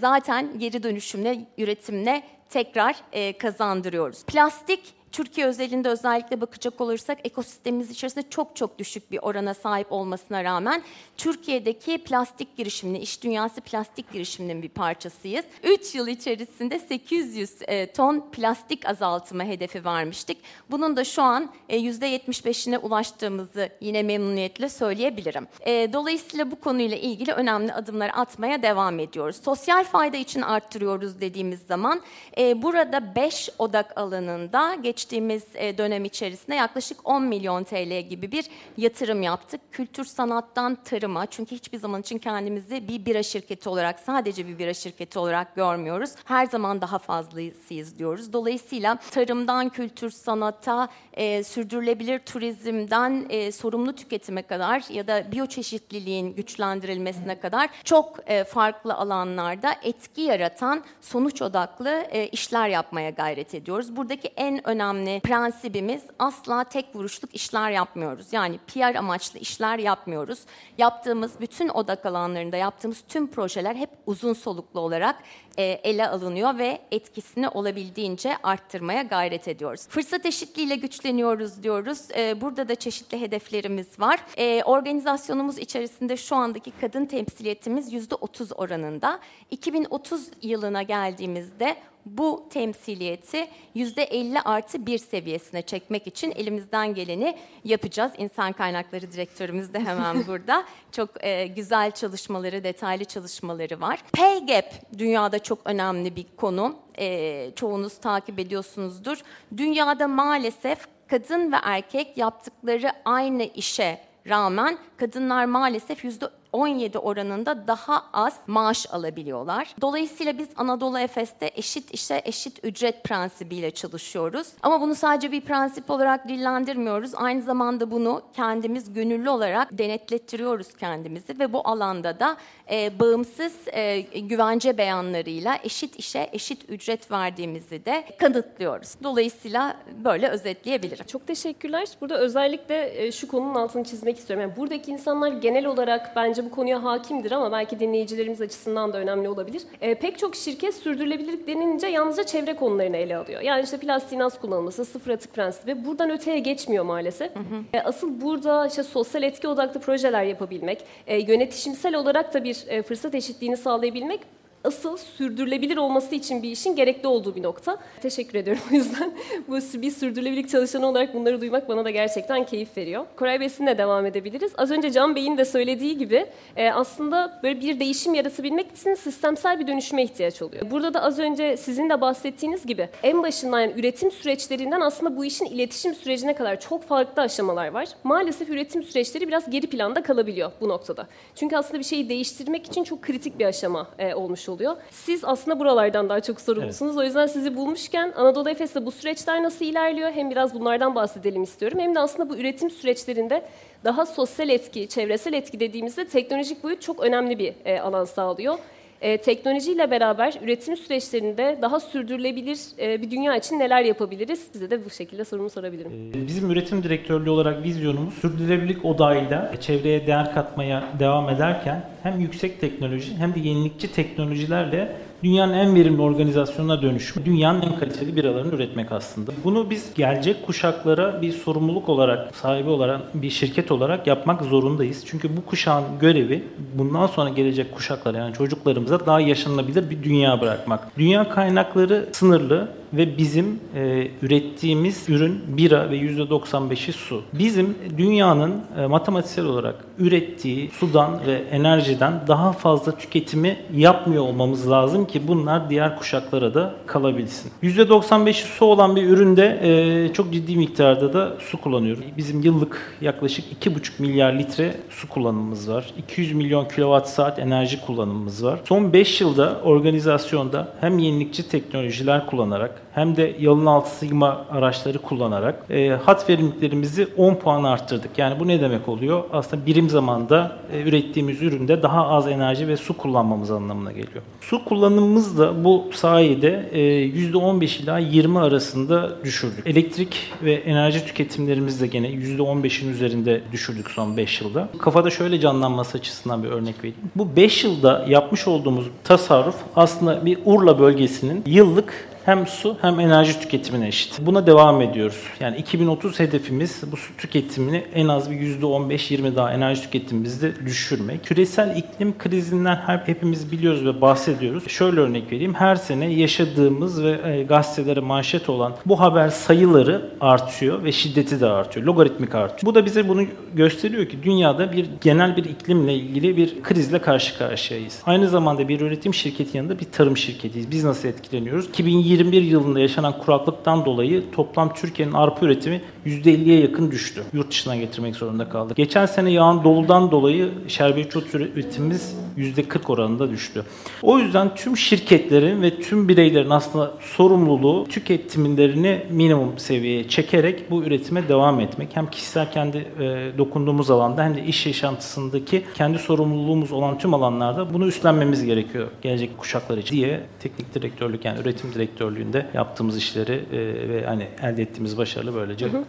Zaten 0.00 0.58
geri 0.58 0.82
dönüşümle, 0.82 1.46
üretimle 1.58 2.22
tekrar 2.48 2.96
e, 3.12 3.38
kazandırıyoruz. 3.38 4.24
Plastik 4.24 4.94
Türkiye 5.14 5.46
özelinde 5.46 5.88
özellikle 5.88 6.40
bakacak 6.40 6.80
olursak 6.80 7.18
ekosistemimiz 7.24 7.90
içerisinde 7.90 8.30
çok 8.30 8.56
çok 8.56 8.78
düşük 8.78 9.10
bir 9.10 9.18
orana 9.22 9.54
sahip 9.54 9.92
olmasına 9.92 10.44
rağmen 10.44 10.82
Türkiye'deki 11.16 11.98
plastik 11.98 12.56
girişiminin, 12.56 13.00
iş 13.00 13.22
dünyası 13.22 13.60
plastik 13.60 14.12
girişiminin 14.12 14.62
bir 14.62 14.68
parçasıyız. 14.68 15.44
3 15.62 15.94
yıl 15.94 16.08
içerisinde 16.08 16.78
800 16.78 17.50
e, 17.62 17.92
ton 17.92 18.30
plastik 18.32 18.86
azaltma 18.86 19.44
hedefi 19.44 19.84
vermiştik. 19.84 20.38
Bunun 20.70 20.96
da 20.96 21.04
şu 21.04 21.22
an 21.22 21.50
e, 21.68 21.78
%75'ine 21.78 22.78
ulaştığımızı 22.78 23.68
yine 23.80 24.02
memnuniyetle 24.02 24.68
söyleyebilirim. 24.68 25.46
E, 25.60 25.92
dolayısıyla 25.92 26.50
bu 26.50 26.60
konuyla 26.60 26.96
ilgili 26.96 27.32
önemli 27.32 27.72
adımlar 27.72 28.10
atmaya 28.14 28.62
devam 28.62 28.98
ediyoruz. 28.98 29.36
Sosyal 29.44 29.84
fayda 29.84 30.16
için 30.16 30.42
arttırıyoruz 30.42 31.20
dediğimiz 31.20 31.60
zaman 31.60 32.00
e, 32.38 32.62
burada 32.62 33.14
5 33.14 33.50
odak 33.58 33.98
alanında 33.98 34.74
geç 34.74 35.03
geçtiğimiz 35.04 35.44
e, 35.54 35.78
dönem 35.78 36.04
içerisinde 36.04 36.54
yaklaşık 36.54 37.08
10 37.08 37.22
milyon 37.22 37.64
TL 37.64 38.00
gibi 38.08 38.32
bir 38.32 38.44
yatırım 38.76 39.22
yaptık. 39.22 39.60
Kültür 39.72 40.04
sanattan 40.04 40.74
tarıma 40.84 41.26
çünkü 41.26 41.54
hiçbir 41.54 41.78
zaman 41.78 42.00
için 42.00 42.18
kendimizi 42.18 42.88
bir 42.88 43.06
bira 43.06 43.22
şirketi 43.22 43.68
olarak 43.68 44.00
sadece 44.00 44.46
bir 44.46 44.58
bira 44.58 44.74
şirketi 44.74 45.18
olarak 45.18 45.56
görmüyoruz. 45.56 46.10
Her 46.24 46.46
zaman 46.46 46.80
daha 46.80 46.98
fazlasıyız 46.98 47.98
diyoruz. 47.98 48.32
Dolayısıyla 48.32 48.96
tarımdan 49.10 49.68
kültür 49.68 50.10
sanata, 50.10 50.88
e, 51.12 51.44
sürdürülebilir 51.44 52.18
turizmden 52.18 53.26
e, 53.28 53.52
sorumlu 53.52 53.92
tüketime 53.92 54.42
kadar 54.42 54.84
ya 54.90 55.06
da 55.06 55.32
biyoçeşitliliğin 55.32 56.34
güçlendirilmesine 56.34 57.40
kadar 57.40 57.70
çok 57.84 58.18
e, 58.26 58.44
farklı 58.44 58.94
alanlarda 58.94 59.74
etki 59.82 60.20
yaratan 60.20 60.84
sonuç 61.00 61.42
odaklı 61.42 61.90
e, 62.10 62.26
işler 62.26 62.68
yapmaya 62.68 63.10
gayret 63.10 63.54
ediyoruz. 63.54 63.96
Buradaki 63.96 64.28
en 64.36 64.68
önemli 64.68 64.83
önemli 64.84 65.20
prensibimiz 65.20 66.02
asla 66.18 66.64
tek 66.64 66.96
vuruşluk 66.96 67.34
işler 67.34 67.70
yapmıyoruz. 67.70 68.32
Yani 68.32 68.58
PR 68.66 68.94
amaçlı 68.94 69.38
işler 69.38 69.78
yapmıyoruz. 69.78 70.38
Yaptığımız 70.78 71.40
bütün 71.40 71.68
odak 71.68 72.06
alanlarında 72.06 72.56
yaptığımız 72.56 73.04
tüm 73.08 73.26
projeler 73.26 73.74
hep 73.74 73.90
uzun 74.06 74.32
soluklu 74.32 74.80
olarak 74.80 75.16
e, 75.58 75.62
ele 75.62 76.08
alınıyor 76.08 76.58
ve 76.58 76.80
etkisini 76.90 77.48
olabildiğince 77.48 78.36
arttırmaya 78.42 79.02
gayret 79.02 79.48
ediyoruz. 79.48 79.86
Fırsat 79.88 80.26
eşitliğiyle 80.26 80.76
güçleniyoruz 80.76 81.62
diyoruz. 81.62 81.98
E, 82.16 82.40
burada 82.40 82.68
da 82.68 82.74
çeşitli 82.74 83.20
hedeflerimiz 83.20 84.00
var. 84.00 84.20
E, 84.36 84.62
organizasyonumuz 84.64 85.58
içerisinde 85.58 86.16
şu 86.16 86.36
andaki 86.36 86.72
kadın 86.80 87.06
temsiliyetimiz 87.06 87.92
yüzde 87.92 88.14
30 88.14 88.52
oranında. 88.52 89.20
2030 89.50 90.28
yılına 90.42 90.82
geldiğimizde 90.82 91.76
bu 92.06 92.46
temsiliyeti 92.50 93.48
%50 93.76 94.40
artı 94.44 94.86
bir 94.86 94.98
seviyesine 94.98 95.62
çekmek 95.62 96.06
için 96.06 96.30
elimizden 96.30 96.94
geleni 96.94 97.36
yapacağız. 97.64 98.12
İnsan 98.18 98.52
kaynakları 98.52 99.12
direktörümüz 99.12 99.74
de 99.74 99.80
hemen 99.80 100.26
burada. 100.26 100.64
Çok 100.92 101.24
e, 101.24 101.46
güzel 101.46 101.90
çalışmaları, 101.90 102.64
detaylı 102.64 103.04
çalışmaları 103.04 103.80
var. 103.80 104.02
Pay 104.12 104.46
gap 104.46 104.98
dünyada 104.98 105.38
çok 105.38 105.58
önemli 105.64 106.16
bir 106.16 106.26
konu. 106.36 106.76
E, 106.98 107.50
çoğunuz 107.56 107.98
takip 107.98 108.38
ediyorsunuzdur. 108.38 109.18
Dünyada 109.56 110.08
maalesef 110.08 110.78
kadın 111.08 111.52
ve 111.52 111.56
erkek 111.62 112.18
yaptıkları 112.18 112.90
aynı 113.04 113.42
işe 113.42 114.00
rağmen 114.28 114.78
kadınlar 114.96 115.44
maalesef 115.44 116.04
yüzde 116.04 116.26
17 116.54 116.98
oranında 116.98 117.66
daha 117.66 118.02
az 118.12 118.38
maaş 118.46 118.86
alabiliyorlar. 118.92 119.74
Dolayısıyla 119.80 120.38
biz 120.38 120.48
Anadolu 120.56 120.98
Efes'te 120.98 121.50
eşit 121.54 121.94
işe 121.94 122.22
eşit 122.24 122.64
ücret 122.64 123.04
prensibiyle 123.04 123.70
çalışıyoruz. 123.70 124.48
Ama 124.62 124.80
bunu 124.80 124.94
sadece 124.94 125.32
bir 125.32 125.40
prensip 125.40 125.90
olarak 125.90 126.28
dillendirmiyoruz. 126.28 127.14
Aynı 127.14 127.42
zamanda 127.42 127.90
bunu 127.90 128.22
kendimiz 128.36 128.92
gönüllü 128.92 129.30
olarak 129.30 129.78
denetlettiriyoruz 129.78 130.74
kendimizi 130.76 131.38
ve 131.38 131.52
bu 131.52 131.68
alanda 131.68 132.20
da 132.20 132.36
e, 132.70 133.00
bağımsız 133.00 133.52
e, 133.66 134.00
güvence 134.00 134.78
beyanlarıyla 134.78 135.58
eşit 135.64 135.96
işe 135.96 136.28
eşit 136.32 136.70
ücret 136.70 137.10
verdiğimizi 137.10 137.84
de 137.84 138.04
kanıtlıyoruz. 138.18 138.94
Dolayısıyla 139.02 139.76
böyle 140.04 140.28
özetleyebilirim. 140.28 141.06
Çok 141.06 141.26
teşekkürler. 141.26 141.88
Burada 142.00 142.18
özellikle 142.18 143.04
e, 143.04 143.12
şu 143.12 143.28
konunun 143.28 143.54
altını 143.54 143.84
çizmek 143.84 144.18
istiyorum. 144.18 144.48
Yani 144.48 144.56
buradaki 144.56 144.90
insanlar 144.90 145.32
genel 145.32 145.66
olarak 145.66 146.16
bence 146.16 146.43
bu 146.44 146.50
konuya 146.50 146.84
hakimdir 146.84 147.32
ama 147.32 147.52
belki 147.52 147.80
dinleyicilerimiz 147.80 148.40
açısından 148.40 148.92
da 148.92 148.98
önemli 148.98 149.28
olabilir. 149.28 149.62
E, 149.80 149.94
pek 149.94 150.18
çok 150.18 150.36
şirket 150.36 150.74
sürdürülebilirlik 150.74 151.46
denince 151.46 151.86
yalnızca 151.86 152.24
çevre 152.24 152.56
konularını 152.56 152.96
ele 152.96 153.16
alıyor. 153.16 153.40
Yani 153.40 153.64
işte 153.64 153.78
plastiğin 153.78 154.20
az 154.20 154.40
kullanılması, 154.40 154.84
sıfır 154.84 155.10
atık 155.10 155.34
prensibi 155.34 155.84
buradan 155.84 156.10
öteye 156.10 156.38
geçmiyor 156.38 156.84
maalesef. 156.84 157.34
Hı 157.34 157.38
hı. 157.38 157.64
E, 157.72 157.80
asıl 157.80 158.20
burada 158.20 158.66
işte 158.66 158.82
sosyal 158.82 159.22
etki 159.22 159.48
odaklı 159.48 159.80
projeler 159.80 160.24
yapabilmek, 160.24 160.84
e, 161.06 161.18
yönetişimsel 161.18 161.94
olarak 161.94 162.34
da 162.34 162.44
bir 162.44 162.64
e, 162.68 162.82
fırsat 162.82 163.14
eşitliğini 163.14 163.56
sağlayabilmek 163.56 164.20
asıl 164.64 164.96
sürdürülebilir 164.96 165.76
olması 165.76 166.14
için 166.14 166.42
bir 166.42 166.50
işin 166.50 166.76
gerekli 166.76 167.06
olduğu 167.06 167.36
bir 167.36 167.42
nokta. 167.42 167.78
Teşekkür 168.02 168.38
ediyorum 168.38 168.62
o 168.72 168.74
yüzden. 168.74 169.12
Bu 169.48 169.54
bir 169.82 169.90
sürdürülebilirlik 169.90 170.48
çalışanı 170.48 170.86
olarak 170.86 171.14
bunları 171.14 171.40
duymak 171.40 171.68
bana 171.68 171.84
da 171.84 171.90
gerçekten 171.90 172.46
keyif 172.46 172.76
veriyor. 172.76 173.06
Koray 173.16 173.40
Bey 173.40 173.48
sizinle 173.48 173.78
devam 173.78 174.06
edebiliriz. 174.06 174.52
Az 174.56 174.70
önce 174.70 174.90
Can 174.90 175.16
Bey'in 175.16 175.38
de 175.38 175.44
söylediği 175.44 175.98
gibi 175.98 176.26
e, 176.56 176.70
aslında 176.70 177.40
böyle 177.42 177.60
bir 177.60 177.80
değişim 177.80 178.14
yaratabilmek 178.14 178.72
için 178.72 178.94
sistemsel 178.94 179.60
bir 179.60 179.66
dönüşüme 179.66 180.02
ihtiyaç 180.02 180.42
oluyor. 180.42 180.70
Burada 180.70 180.94
da 180.94 181.02
az 181.02 181.18
önce 181.18 181.56
sizin 181.56 181.90
de 181.90 182.00
bahsettiğiniz 182.00 182.66
gibi 182.66 182.88
en 183.02 183.22
başından 183.22 183.60
yani 183.60 183.72
üretim 183.76 184.10
süreçlerinden 184.10 184.80
aslında 184.80 185.16
bu 185.16 185.24
işin 185.24 185.46
iletişim 185.46 185.94
sürecine 185.94 186.34
kadar 186.34 186.60
çok 186.60 186.82
farklı 186.82 187.22
aşamalar 187.22 187.68
var. 187.68 187.88
Maalesef 188.04 188.50
üretim 188.50 188.82
süreçleri 188.82 189.28
biraz 189.28 189.50
geri 189.50 189.66
planda 189.66 190.02
kalabiliyor 190.02 190.52
bu 190.60 190.68
noktada. 190.68 191.08
Çünkü 191.34 191.56
aslında 191.56 191.78
bir 191.78 191.84
şeyi 191.84 192.08
değiştirmek 192.08 192.66
için 192.66 192.84
çok 192.84 193.02
kritik 193.02 193.38
bir 193.38 193.44
aşama 193.44 193.88
e, 193.98 194.14
olmuş 194.14 194.48
oluyor 194.48 194.53
oluyor. 194.54 194.76
Siz 194.90 195.24
aslında 195.24 195.60
buralardan 195.60 196.08
daha 196.08 196.20
çok 196.20 196.40
sorumlusunuz. 196.40 196.92
Evet. 196.92 197.02
O 197.02 197.04
yüzden 197.04 197.26
sizi 197.26 197.56
bulmuşken 197.56 198.12
Anadolu 198.16 198.50
Efes'te 198.50 198.86
bu 198.86 198.90
süreçler 198.90 199.42
nasıl 199.42 199.64
ilerliyor? 199.64 200.12
Hem 200.12 200.30
biraz 200.30 200.54
bunlardan 200.54 200.94
bahsedelim 200.94 201.42
istiyorum. 201.42 201.78
Hem 201.78 201.94
de 201.94 202.00
aslında 202.00 202.30
bu 202.30 202.36
üretim 202.36 202.70
süreçlerinde 202.70 203.42
daha 203.84 204.06
sosyal 204.06 204.48
etki, 204.48 204.88
çevresel 204.88 205.32
etki 205.32 205.60
dediğimizde 205.60 206.04
teknolojik 206.04 206.64
boyut 206.64 206.82
çok 206.82 207.00
önemli 207.00 207.38
bir 207.38 207.54
e, 207.64 207.80
alan 207.80 208.04
sağlıyor 208.04 208.58
e, 209.04 209.18
teknolojiyle 209.18 209.90
beraber 209.90 210.34
üretim 210.42 210.76
süreçlerinde 210.76 211.58
daha 211.62 211.80
sürdürülebilir 211.80 212.58
e, 212.78 213.02
bir 213.02 213.10
dünya 213.10 213.36
için 213.36 213.58
neler 213.58 213.82
yapabiliriz? 213.82 214.48
Size 214.52 214.70
de 214.70 214.84
bu 214.84 214.90
şekilde 214.90 215.24
sorumu 215.24 215.50
sorabilirim. 215.50 216.12
Ee, 216.14 216.26
bizim 216.26 216.50
üretim 216.50 216.82
direktörlüğü 216.82 217.30
olarak 217.30 217.64
vizyonumuz 217.64 218.14
sürdürülebilirlik 218.14 218.84
odağıyla 218.84 219.52
çevreye 219.60 220.06
değer 220.06 220.34
katmaya 220.34 220.84
devam 220.98 221.28
ederken 221.28 221.84
hem 222.02 222.20
yüksek 222.20 222.60
teknoloji 222.60 223.16
hem 223.16 223.34
de 223.34 223.40
yenilikçi 223.40 223.92
teknolojilerle 223.92 224.92
dünyanın 225.24 225.52
en 225.52 225.74
verimli 225.74 226.02
organizasyonuna 226.02 226.82
dönüşme, 226.82 227.24
dünyanın 227.24 227.62
en 227.62 227.78
kaliteli 227.78 228.16
biralarını 228.16 228.54
üretmek 228.54 228.92
aslında. 228.92 229.32
Bunu 229.44 229.70
biz 229.70 229.94
gelecek 229.94 230.46
kuşaklara 230.46 231.22
bir 231.22 231.32
sorumluluk 231.32 231.88
olarak, 231.88 232.36
sahibi 232.36 232.70
olarak 232.70 233.00
bir 233.14 233.30
şirket 233.30 233.72
olarak 233.72 234.06
yapmak 234.06 234.42
zorundayız. 234.42 235.04
Çünkü 235.06 235.36
bu 235.36 235.46
kuşağın 235.46 235.84
görevi 236.00 236.44
bundan 236.74 237.06
sonra 237.06 237.30
gelecek 237.30 237.74
kuşaklara 237.74 238.18
yani 238.18 238.34
çocuklarımıza 238.34 239.06
daha 239.06 239.20
yaşanılabilir 239.20 239.90
bir 239.90 240.02
dünya 240.02 240.40
bırakmak. 240.40 240.98
Dünya 240.98 241.28
kaynakları 241.28 242.08
sınırlı 242.12 242.68
ve 242.92 243.18
bizim 243.18 243.60
e, 243.74 244.08
ürettiğimiz 244.22 245.08
ürün 245.08 245.42
bira 245.48 245.90
ve 245.90 245.96
%95'i 245.96 246.92
su. 246.92 247.22
Bizim 247.32 247.74
dünyanın 247.98 248.62
e, 248.78 248.86
matematiksel 248.86 249.44
olarak 249.44 249.84
ürettiği 249.98 250.70
sudan 250.70 251.20
ve 251.26 251.42
enerjiden 251.50 252.20
daha 252.28 252.52
fazla 252.52 252.92
tüketimi 252.98 253.56
yapmıyor 253.76 254.22
olmamız 254.22 254.70
lazım 254.70 255.06
ki 255.06 255.28
bunlar 255.28 255.70
diğer 255.70 255.98
kuşaklara 255.98 256.54
da 256.54 256.74
kalabilsin. 256.86 257.50
%95'i 257.62 258.32
su 258.34 258.64
olan 258.64 258.96
bir 258.96 259.02
üründe 259.02 259.60
e, 259.62 260.12
çok 260.12 260.32
ciddi 260.32 260.56
miktarda 260.56 261.12
da 261.12 261.36
su 261.38 261.60
kullanıyoruz. 261.60 262.04
Bizim 262.16 262.40
yıllık 262.40 262.96
yaklaşık 263.00 263.44
2,5 263.64 263.90
milyar 263.98 264.32
litre 264.32 264.76
su 264.90 265.08
kullanımımız 265.08 265.70
var. 265.70 265.94
200 265.98 266.32
milyon 266.32 266.64
kilowatt 266.64 267.08
saat 267.08 267.38
enerji 267.38 267.80
kullanımımız 267.80 268.44
var. 268.44 268.60
Son 268.64 268.92
5 268.92 269.20
yılda 269.20 269.60
organizasyonda 269.64 270.68
hem 270.80 270.98
yenilikçi 270.98 271.48
teknolojiler 271.48 272.26
kullanarak 272.26 272.83
hem 272.92 273.16
de 273.16 273.36
yalın 273.40 273.66
altı 273.66 273.90
sigma 273.90 274.46
araçları 274.50 274.98
kullanarak 274.98 275.54
e, 275.70 275.88
hat 275.88 276.28
verimliliklerimizi 276.30 277.08
10 277.16 277.34
puan 277.34 277.64
arttırdık. 277.64 278.18
Yani 278.18 278.40
bu 278.40 278.48
ne 278.48 278.60
demek 278.60 278.88
oluyor? 278.88 279.24
Aslında 279.32 279.66
birim 279.66 279.90
zamanda 279.90 280.56
e, 280.72 280.80
ürettiğimiz 280.82 281.42
üründe 281.42 281.82
daha 281.82 282.08
az 282.08 282.28
enerji 282.28 282.68
ve 282.68 282.76
su 282.76 282.96
kullanmamız 282.96 283.50
anlamına 283.50 283.92
geliyor. 283.92 284.22
Su 284.40 284.64
kullanımımız 284.64 285.38
da 285.38 285.64
bu 285.64 285.84
sayede 285.92 286.68
e, 286.72 286.78
%15 286.78 287.82
ila 287.82 287.98
20 287.98 288.38
arasında 288.38 289.24
düşürdük. 289.24 289.66
Elektrik 289.66 290.32
ve 290.42 290.52
enerji 290.52 291.06
tüketimlerimiz 291.06 291.80
de 291.80 291.86
gene 291.86 292.08
%15'in 292.08 292.92
üzerinde 292.92 293.40
düşürdük 293.52 293.90
son 293.90 294.16
5 294.16 294.40
yılda. 294.40 294.68
Kafada 294.78 295.10
şöyle 295.10 295.40
canlanması 295.40 295.98
açısından 295.98 296.44
bir 296.44 296.48
örnek 296.48 296.78
vereyim. 296.78 296.96
Bu 297.16 297.36
5 297.36 297.64
yılda 297.64 298.04
yapmış 298.08 298.48
olduğumuz 298.48 298.84
tasarruf 299.04 299.56
aslında 299.76 300.26
bir 300.26 300.38
Urla 300.44 300.78
bölgesinin 300.78 301.42
yıllık 301.46 302.13
hem 302.24 302.46
su 302.46 302.76
hem 302.80 303.00
enerji 303.00 303.40
tüketimine 303.40 303.88
eşit. 303.88 304.18
Buna 304.20 304.46
devam 304.46 304.82
ediyoruz. 304.82 305.22
Yani 305.40 305.56
2030 305.56 306.20
hedefimiz 306.20 306.82
bu 306.92 306.96
su 306.96 307.16
tüketimini 307.16 307.84
en 307.94 308.08
az 308.08 308.30
bir 308.30 308.36
%15-20 308.36 309.36
daha 309.36 309.52
enerji 309.52 309.82
tüketimimizde 309.82 310.52
düşürmek. 310.66 311.24
Küresel 311.24 311.76
iklim 311.76 312.18
krizinden 312.18 312.76
hep 312.76 313.08
hepimiz 313.08 313.52
biliyoruz 313.52 313.84
ve 313.84 314.00
bahsediyoruz. 314.00 314.68
Şöyle 314.68 315.00
örnek 315.00 315.32
vereyim. 315.32 315.54
Her 315.54 315.76
sene 315.76 316.12
yaşadığımız 316.12 317.04
ve 317.04 317.20
e, 317.24 317.42
gazetelere 317.42 318.00
manşet 318.00 318.48
olan 318.48 318.74
bu 318.86 319.00
haber 319.00 319.28
sayıları 319.28 320.10
artıyor 320.20 320.84
ve 320.84 320.92
şiddeti 320.92 321.40
de 321.40 321.46
artıyor. 321.46 321.86
Logaritmik 321.86 322.34
artıyor. 322.34 322.72
Bu 322.72 322.74
da 322.74 322.86
bize 322.86 323.08
bunu 323.08 323.22
gösteriyor 323.54 324.06
ki 324.06 324.22
dünyada 324.22 324.72
bir 324.72 324.86
genel 325.00 325.36
bir 325.36 325.44
iklimle 325.44 325.94
ilgili 325.94 326.36
bir 326.36 326.62
krizle 326.62 326.98
karşı 326.98 327.38
karşıyayız. 327.38 328.00
Aynı 328.06 328.28
zamanda 328.28 328.68
bir 328.68 328.80
üretim 328.80 329.14
şirketi 329.14 329.56
yanında 329.56 329.80
bir 329.80 329.84
tarım 329.84 330.16
şirketiyiz. 330.16 330.70
Biz 330.70 330.84
nasıl 330.84 331.08
etkileniyoruz? 331.08 331.68
2020 331.68 332.13
2021 332.14 332.42
yılında 332.42 332.80
yaşanan 332.80 333.18
kuraklıktan 333.18 333.84
dolayı 333.84 334.30
toplam 334.32 334.74
Türkiye'nin 334.74 335.12
arpa 335.12 335.46
üretimi 335.46 335.82
%50'ye 336.06 336.60
yakın 336.60 336.90
düştü. 336.90 337.22
Yurt 337.32 337.50
dışından 337.50 337.80
getirmek 337.80 338.16
zorunda 338.16 338.48
kaldık. 338.48 338.76
Geçen 338.76 339.06
sene 339.06 339.30
yağan 339.30 339.64
doludan 339.64 340.10
dolayı 340.10 340.50
şerbetçi 340.68 341.18
ot 341.18 341.34
üretimimiz 341.34 342.14
%40 342.36 342.92
oranında 342.92 343.30
düştü. 343.30 343.64
O 344.02 344.18
yüzden 344.18 344.54
tüm 344.54 344.76
şirketlerin 344.76 345.62
ve 345.62 345.80
tüm 345.80 346.08
bireylerin 346.08 346.50
aslında 346.50 346.94
sorumluluğu 347.00 347.86
tüketimlerini 347.88 349.06
minimum 349.10 349.58
seviyeye 349.58 350.08
çekerek 350.08 350.70
bu 350.70 350.82
üretime 350.82 351.28
devam 351.28 351.60
etmek. 351.60 351.96
Hem 351.96 352.10
kişisel 352.10 352.52
kendi 352.52 352.76
e, 352.78 353.38
dokunduğumuz 353.38 353.90
alanda 353.90 354.24
hem 354.24 354.36
de 354.36 354.44
iş 354.44 354.66
yaşantısındaki 354.66 355.64
kendi 355.74 355.98
sorumluluğumuz 355.98 356.72
olan 356.72 356.98
tüm 356.98 357.14
alanlarda 357.14 357.74
bunu 357.74 357.86
üstlenmemiz 357.86 358.44
gerekiyor 358.44 358.88
gelecek 359.02 359.38
kuşaklar 359.38 359.78
için 359.78 359.96
diye 359.96 360.20
teknik 360.40 360.74
direktörlük 360.74 361.24
yani 361.24 361.40
üretim 361.40 361.74
direktörlüğünde 361.74 362.46
yaptığımız 362.54 362.96
işleri 362.96 363.44
e, 363.52 363.58
ve 363.88 364.06
hani 364.06 364.28
elde 364.42 364.62
ettiğimiz 364.62 364.98
başarılı 364.98 365.34
böylece 365.34 365.66
hı 365.66 365.78
hı. 365.78 365.84